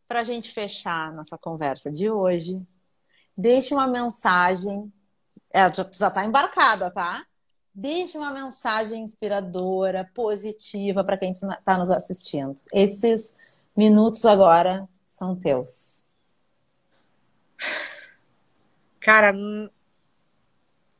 [0.07, 2.63] para a gente fechar nossa conversa de hoje,
[3.37, 4.91] deixe uma mensagem.
[5.51, 7.25] É, já está embarcada, tá?
[7.73, 12.55] Deixe uma mensagem inspiradora, positiva para quem está nos assistindo.
[12.73, 13.37] Esses
[13.75, 16.03] minutos agora são teus.
[18.99, 19.33] Cara,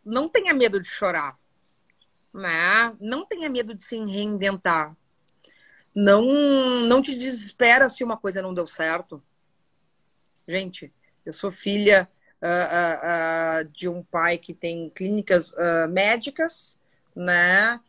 [0.06, 1.38] não tenha medo de chorar.
[2.34, 2.96] Né?
[3.00, 4.96] Não tenha medo de se reinventar
[6.00, 6.22] não,
[6.86, 9.20] não te desespera se uma coisa não deu certo.
[10.48, 10.94] Gente,
[11.26, 12.08] eu sou filha
[12.42, 15.54] uh, uh, de um pai que tem clínicas
[15.90, 16.80] médicas,
[17.16, 17.80] né?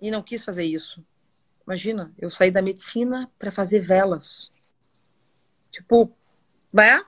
[0.00, 1.04] e não quis fazer isso.
[1.66, 4.50] Imagina, eu saí da medicina para fazer velas.
[5.70, 6.10] Tipo,
[6.72, 7.04] né?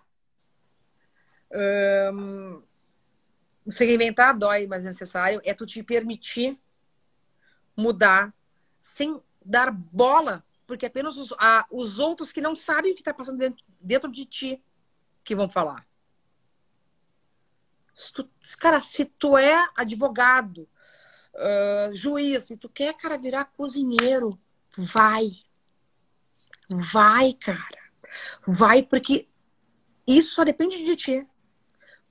[2.12, 2.62] Um,
[3.70, 5.40] se reinventar dói, mas é necessário.
[5.44, 6.58] É tu te permitir
[7.76, 8.34] mudar
[8.80, 13.14] sem dar bola, porque apenas os, a, os outros que não sabem o que está
[13.14, 14.62] passando dentro, dentro de ti
[15.24, 15.86] que vão falar.
[17.94, 20.68] Se tu, cara, se tu é advogado,
[21.34, 24.40] uh, juiz, se tu quer, cara, virar cozinheiro,
[24.76, 25.30] vai.
[26.68, 27.80] Vai, cara.
[28.46, 29.28] Vai, porque
[30.06, 31.26] isso só depende de ti.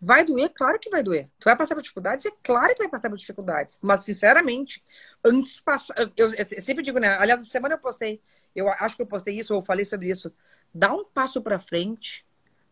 [0.01, 0.49] Vai doer?
[0.49, 1.29] Claro que vai doer.
[1.39, 2.25] Tu vai passar por dificuldades?
[2.25, 3.77] É claro que vai passar por dificuldades.
[3.81, 4.83] Mas, sinceramente,
[5.23, 5.93] antes passar.
[6.15, 7.17] Eu, eu, sempre digo, né?
[7.19, 8.21] Aliás, essa semana eu postei.
[8.55, 10.33] Eu acho que eu postei isso, ou falei sobre isso.
[10.73, 12.25] Dá um passo para frente,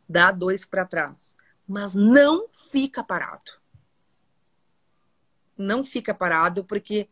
[0.07, 1.35] dá dois para trás.
[1.67, 3.51] Mas não fica parado.
[5.57, 7.09] Não fica parado, porque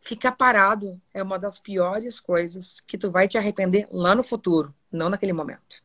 [0.00, 4.74] ficar parado é uma das piores coisas que tu vai te arrepender lá no futuro,
[4.92, 5.82] não naquele momento.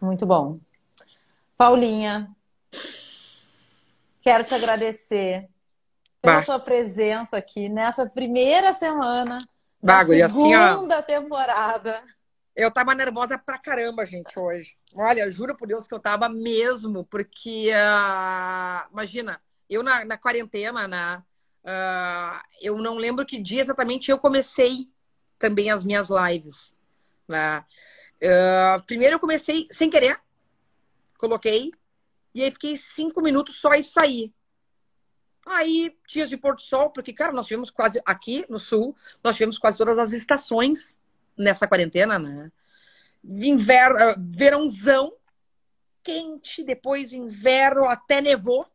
[0.00, 0.60] Muito bom.
[1.56, 2.30] Paulinha,
[4.20, 5.48] quero te agradecer
[6.22, 6.44] pela bah.
[6.44, 9.48] tua presença aqui nessa primeira semana
[9.82, 12.02] da segunda assim, temporada.
[12.54, 14.76] Eu tava nervosa pra caramba, gente, hoje.
[14.92, 20.88] Olha, juro por Deus que eu tava mesmo, porque, uh, imagina, eu na, na quarentena,
[20.88, 21.22] na,
[21.64, 24.88] uh, eu não lembro que dia exatamente eu comecei
[25.38, 26.74] também as minhas lives.
[27.28, 27.64] Né?
[28.20, 30.20] Uh, primeiro eu comecei sem querer,
[31.16, 31.70] coloquei,
[32.34, 34.32] e aí fiquei cinco minutos só e saí.
[35.48, 39.58] Aí, dias de Porto Sol, porque, cara, nós tivemos quase, aqui no sul, nós tivemos
[39.58, 41.00] quase todas as estações
[41.36, 42.52] nessa quarentena, né?
[43.24, 45.12] Inverno, uh, verãozão,
[46.02, 48.66] quente, depois inverno, até nevou,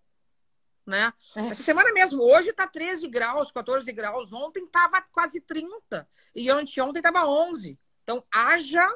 [0.85, 1.13] né?
[1.35, 1.47] É.
[1.47, 7.01] Essa semana mesmo, hoje tá 13 graus, 14 graus, ontem tava quase 30, e ontem
[7.01, 7.79] tava 11.
[8.03, 8.87] Então, haja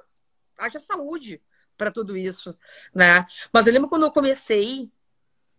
[0.57, 1.41] haja saúde
[1.78, 2.57] para tudo isso,
[2.93, 3.25] né?
[3.53, 4.89] Mas eu lembro quando eu comecei,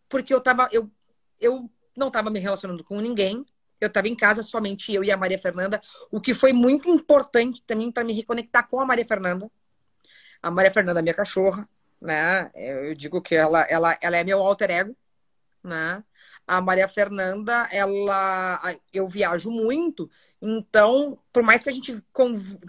[0.08, 0.90] porque eu tava, eu,
[1.40, 3.44] eu não estava me relacionando com ninguém,
[3.80, 5.80] eu estava em casa somente eu e a Maria Fernanda,
[6.10, 9.50] o que foi muito importante também para me reconectar com a Maria Fernanda.
[10.42, 11.68] A Maria Fernanda é minha cachorra,
[12.00, 12.50] né?
[12.54, 14.96] Eu digo que ela, ela, ela é meu alter ego,
[15.62, 16.02] né?
[16.46, 18.60] A Maria Fernanda, ela,
[18.92, 22.02] eu viajo muito então, por mais que a gente,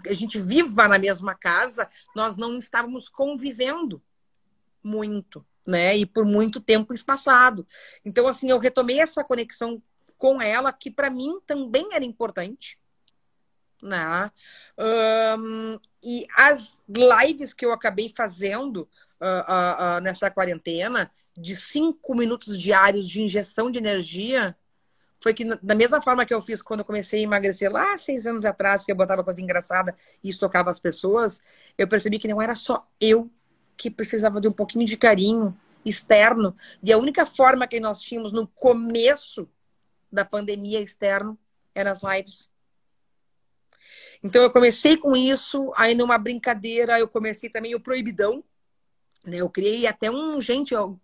[0.06, 4.02] a gente viva na mesma casa, nós não estávamos convivendo
[4.82, 5.96] muito, né?
[5.96, 7.66] E por muito tempo espaçado.
[8.04, 9.82] Então, assim, eu retomei essa conexão
[10.18, 12.78] com ela, que para mim também era importante.
[13.82, 14.30] Né?
[15.38, 18.86] Um, e as lives que eu acabei fazendo
[19.20, 24.54] uh, uh, uh, nessa quarentena, de cinco minutos diários de injeção de energia
[25.22, 28.26] foi que, da mesma forma que eu fiz quando eu comecei a emagrecer lá seis
[28.26, 31.40] anos atrás, que eu botava coisa engraçada e estocava as pessoas,
[31.76, 33.30] eu percebi que não era só eu
[33.80, 36.54] que precisava de um pouquinho de carinho externo.
[36.82, 39.48] E a única forma que nós tínhamos no começo
[40.12, 41.38] da pandemia externo
[41.74, 42.50] eram as lives.
[44.22, 48.44] Então eu comecei com isso, aí numa brincadeira eu comecei também o proibidão,
[49.24, 49.38] né?
[49.38, 51.00] Eu criei até um gente, eu,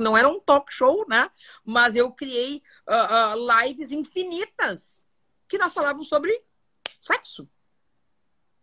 [0.00, 1.30] não era um talk show, né?
[1.64, 5.00] Mas eu criei uh, uh, lives infinitas
[5.46, 6.42] que nós falávamos sobre
[6.98, 7.48] sexo,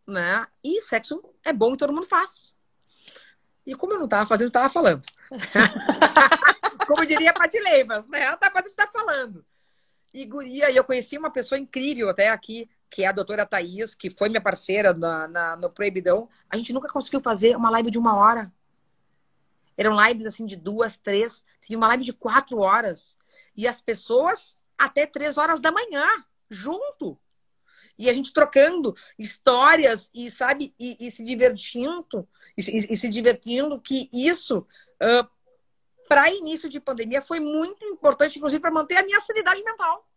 [0.06, 0.45] né?
[0.62, 2.55] E sexo é bom e todo mundo faz.
[3.66, 5.05] E como eu não estava fazendo, eu estava falando.
[6.88, 8.22] como diria a Pati Leivas, né?
[8.22, 9.45] Ela tá fazendo, tá falando.
[10.13, 14.09] E guria, eu conheci uma pessoa incrível até aqui, que é a doutora Thaís, que
[14.09, 16.30] foi minha parceira na, na, no Proibidão.
[16.49, 18.53] A gente nunca conseguiu fazer uma live de uma hora.
[19.76, 21.43] Eram lives assim de duas, três.
[21.59, 23.18] Teve uma live de quatro horas.
[23.57, 26.05] E as pessoas até três horas da manhã,
[26.49, 27.20] junto
[27.98, 32.28] e a gente trocando histórias e sabe e, e se divertindo
[32.58, 35.28] e, e, se divertindo que isso uh,
[36.08, 40.08] para início de pandemia foi muito importante inclusive para manter a minha sanidade mental.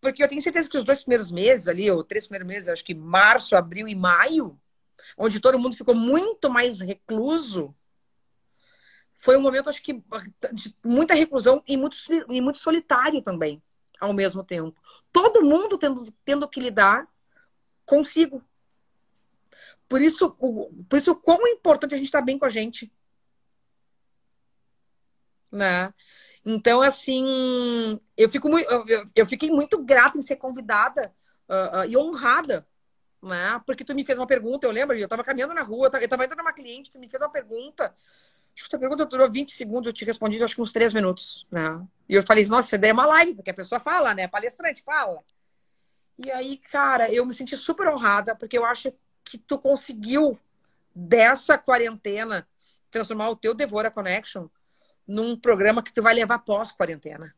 [0.00, 2.84] Porque eu tenho certeza que os dois primeiros meses ali ou três primeiros meses acho
[2.84, 4.58] que março abril e maio
[5.16, 7.74] onde todo mundo ficou muito mais recluso
[9.14, 10.02] foi um momento acho que
[10.52, 11.96] de muita reclusão e muito
[12.28, 13.62] e muito solitário também
[14.00, 14.80] ao mesmo tempo.
[15.12, 17.06] Todo mundo tendo, tendo que lidar
[17.84, 18.42] consigo.
[19.88, 22.50] Por isso, o, por isso, o quão importante a gente estar tá bem com a
[22.50, 22.90] gente.
[25.52, 25.92] Né?
[26.44, 31.12] Então, assim, eu, fico muito, eu, eu fiquei muito grata em ser convidada
[31.48, 32.66] uh, uh, e honrada,
[33.22, 33.60] né?
[33.66, 36.24] Porque tu me fez uma pergunta, eu lembro, eu estava caminhando na rua, eu estava
[36.24, 37.94] indo numa cliente, tu me fez uma pergunta
[38.56, 41.46] Acho a pergunta durou 20 segundos, eu te respondi, acho que uns 3 minutos.
[41.50, 41.86] Né?
[42.08, 44.28] E eu falei, nossa, isso é uma live, porque a pessoa fala, né?
[44.28, 45.22] Palestrante fala.
[46.18, 48.92] E aí, cara, eu me senti super honrada, porque eu acho
[49.24, 50.38] que tu conseguiu,
[50.94, 52.46] dessa quarentena,
[52.90, 54.48] transformar o teu Devora Connection
[55.06, 57.34] num programa que tu vai levar pós-quarentena.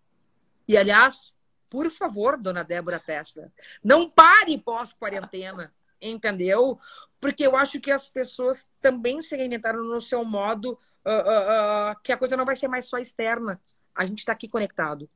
[0.66, 1.34] E, aliás,
[1.70, 3.50] por favor, dona Débora Tesla,
[3.82, 6.78] não pare pós-quarentena, entendeu?
[7.20, 12.16] Porque eu acho que as pessoas também se reinventaram no seu modo uh, que a
[12.16, 13.60] coisa não vai ser mais só externa.
[13.94, 15.08] A gente está aqui conectado.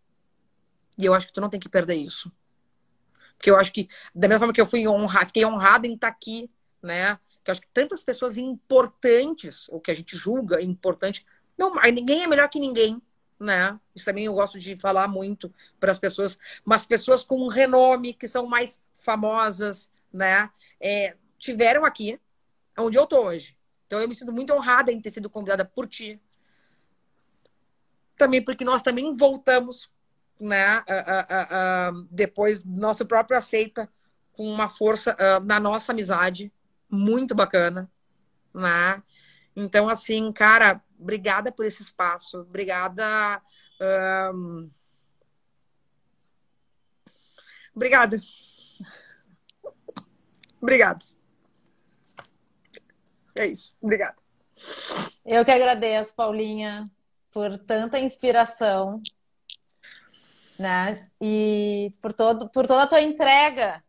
[0.98, 2.30] E eu acho que tu não tem que perder isso.
[3.36, 6.10] Porque eu acho que, da mesma forma que eu fui honrada, fiquei honrada em estar
[6.10, 6.50] tá aqui,
[6.82, 7.18] né?
[7.44, 11.26] Que eu acho que tantas pessoas importantes, ou que a gente julga importante,
[11.56, 13.00] não, ninguém é melhor que ninguém,
[13.38, 13.78] né?
[13.94, 18.26] Isso também eu gosto de falar muito para as pessoas, mas pessoas com renome, que
[18.26, 20.50] são mais famosas, né?
[20.80, 22.18] É, tiveram aqui,
[22.78, 23.55] onde eu estou hoje.
[23.86, 26.20] Então eu me sinto muito honrada em ter sido convidada por ti.
[28.16, 29.90] Também porque nós também voltamos,
[30.40, 30.82] né,
[32.10, 33.90] depois nosso próprio aceita
[34.32, 36.52] com uma força uh, na nossa amizade
[36.90, 37.90] muito bacana,
[38.54, 39.02] né?
[39.54, 43.40] Então assim, cara, obrigada por esse espaço, obrigada.
[44.34, 44.70] Um...
[47.74, 48.20] Obrigada.
[50.60, 51.15] Obrigada.
[53.36, 53.74] É isso.
[53.80, 54.16] Obrigada.
[55.24, 56.90] Eu que agradeço, Paulinha,
[57.30, 59.02] por tanta inspiração,
[60.58, 61.08] né?
[61.20, 63.82] E por todo, por toda a tua entrega,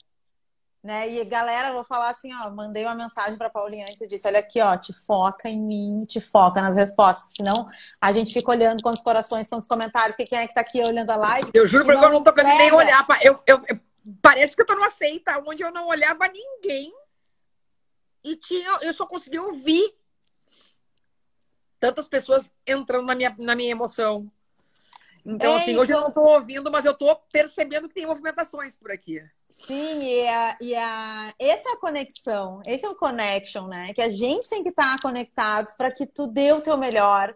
[0.84, 1.10] né?
[1.10, 4.28] E galera, eu vou falar assim, ó, mandei uma mensagem para Paulinha antes e disse,
[4.28, 7.70] olha aqui, ó, te foca em mim, te foca nas respostas, senão
[8.02, 11.10] a gente fica olhando quantos corações, quantos comentários, que quem é que tá aqui olhando
[11.10, 11.52] a live.
[11.54, 13.80] Eu juro porque eu não tô conseguindo nem olhar, eu, eu, eu,
[14.22, 16.94] parece que eu tô numa seita onde eu não olhava ninguém
[18.28, 19.96] e tinha, eu só conseguia ouvir
[21.80, 24.30] tantas pessoas entrando na minha, na minha emoção.
[25.26, 25.84] Então, é, assim, então...
[25.84, 29.22] hoje eu não estou ouvindo, mas eu estou percebendo que tem movimentações por aqui.
[29.50, 33.94] Sim, e, a, e a, essa é a conexão, esse é o connection, né?
[33.94, 37.36] Que a gente tem que estar conectados para que tu dê o teu melhor,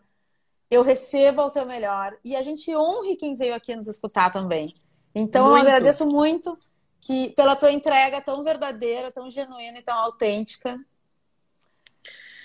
[0.69, 4.75] eu receba o teu melhor e a gente honre quem veio aqui nos escutar também.
[5.13, 5.57] Então, muito.
[5.57, 6.57] eu agradeço muito
[7.01, 10.79] que pela tua entrega tão verdadeira, tão genuína e tão autêntica.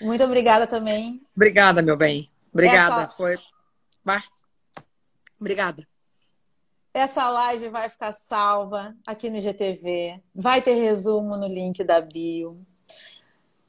[0.01, 1.21] Muito obrigada também.
[1.35, 2.29] Obrigada, meu bem.
[2.51, 3.03] Obrigada.
[3.03, 3.11] Essa...
[3.15, 3.37] Foi.
[5.39, 5.87] Obrigada.
[6.93, 10.19] Essa live vai ficar salva aqui no IGTV.
[10.33, 12.59] Vai ter resumo no link da bio.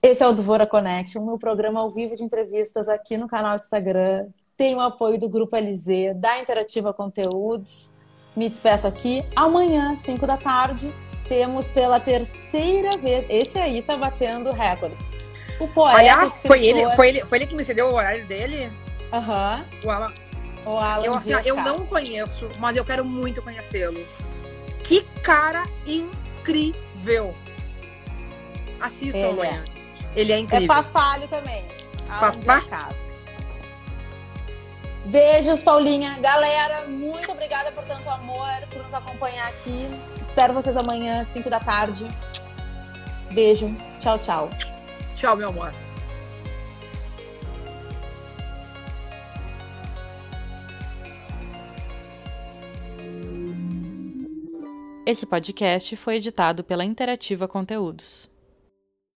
[0.03, 3.61] Esse é o Dvora Connection, meu programa ao vivo de entrevistas aqui no canal do
[3.61, 4.29] Instagram.
[4.57, 7.98] Tem o apoio do Grupo LZ, da Interativa Conteúdos
[8.39, 9.25] me despeço aqui.
[9.35, 10.95] Amanhã, 5 da tarde,
[11.29, 13.27] temos pela terceira vez.
[13.29, 15.13] Esse aí tá batendo recordes.
[15.61, 15.99] O poeta.
[15.99, 18.73] Aliás, foi ele, escritor- foi, ele, foi ele que me cedeu o horário dele?
[19.13, 19.65] Aham.
[19.85, 20.13] O Alan.
[20.65, 24.01] O Alan Eu, assim, eu não conheço, mas eu quero muito conhecê-lo.
[24.85, 27.35] Que cara incrível!
[28.81, 29.65] Assistam, Ele amanhã.
[30.15, 30.69] Ele é É incrível.
[30.69, 31.65] paspalho também.
[32.21, 32.65] Paspalho?
[35.09, 36.19] Beijos, Paulinha.
[36.21, 39.89] Galera, muito obrigada por tanto amor, por nos acompanhar aqui.
[40.21, 42.07] Espero vocês amanhã, 5 da tarde.
[43.31, 43.75] Beijo.
[43.99, 44.51] Tchau, tchau.
[45.17, 45.73] Tchau, meu amor.
[55.07, 58.29] Esse podcast foi editado pela Interativa Conteúdos.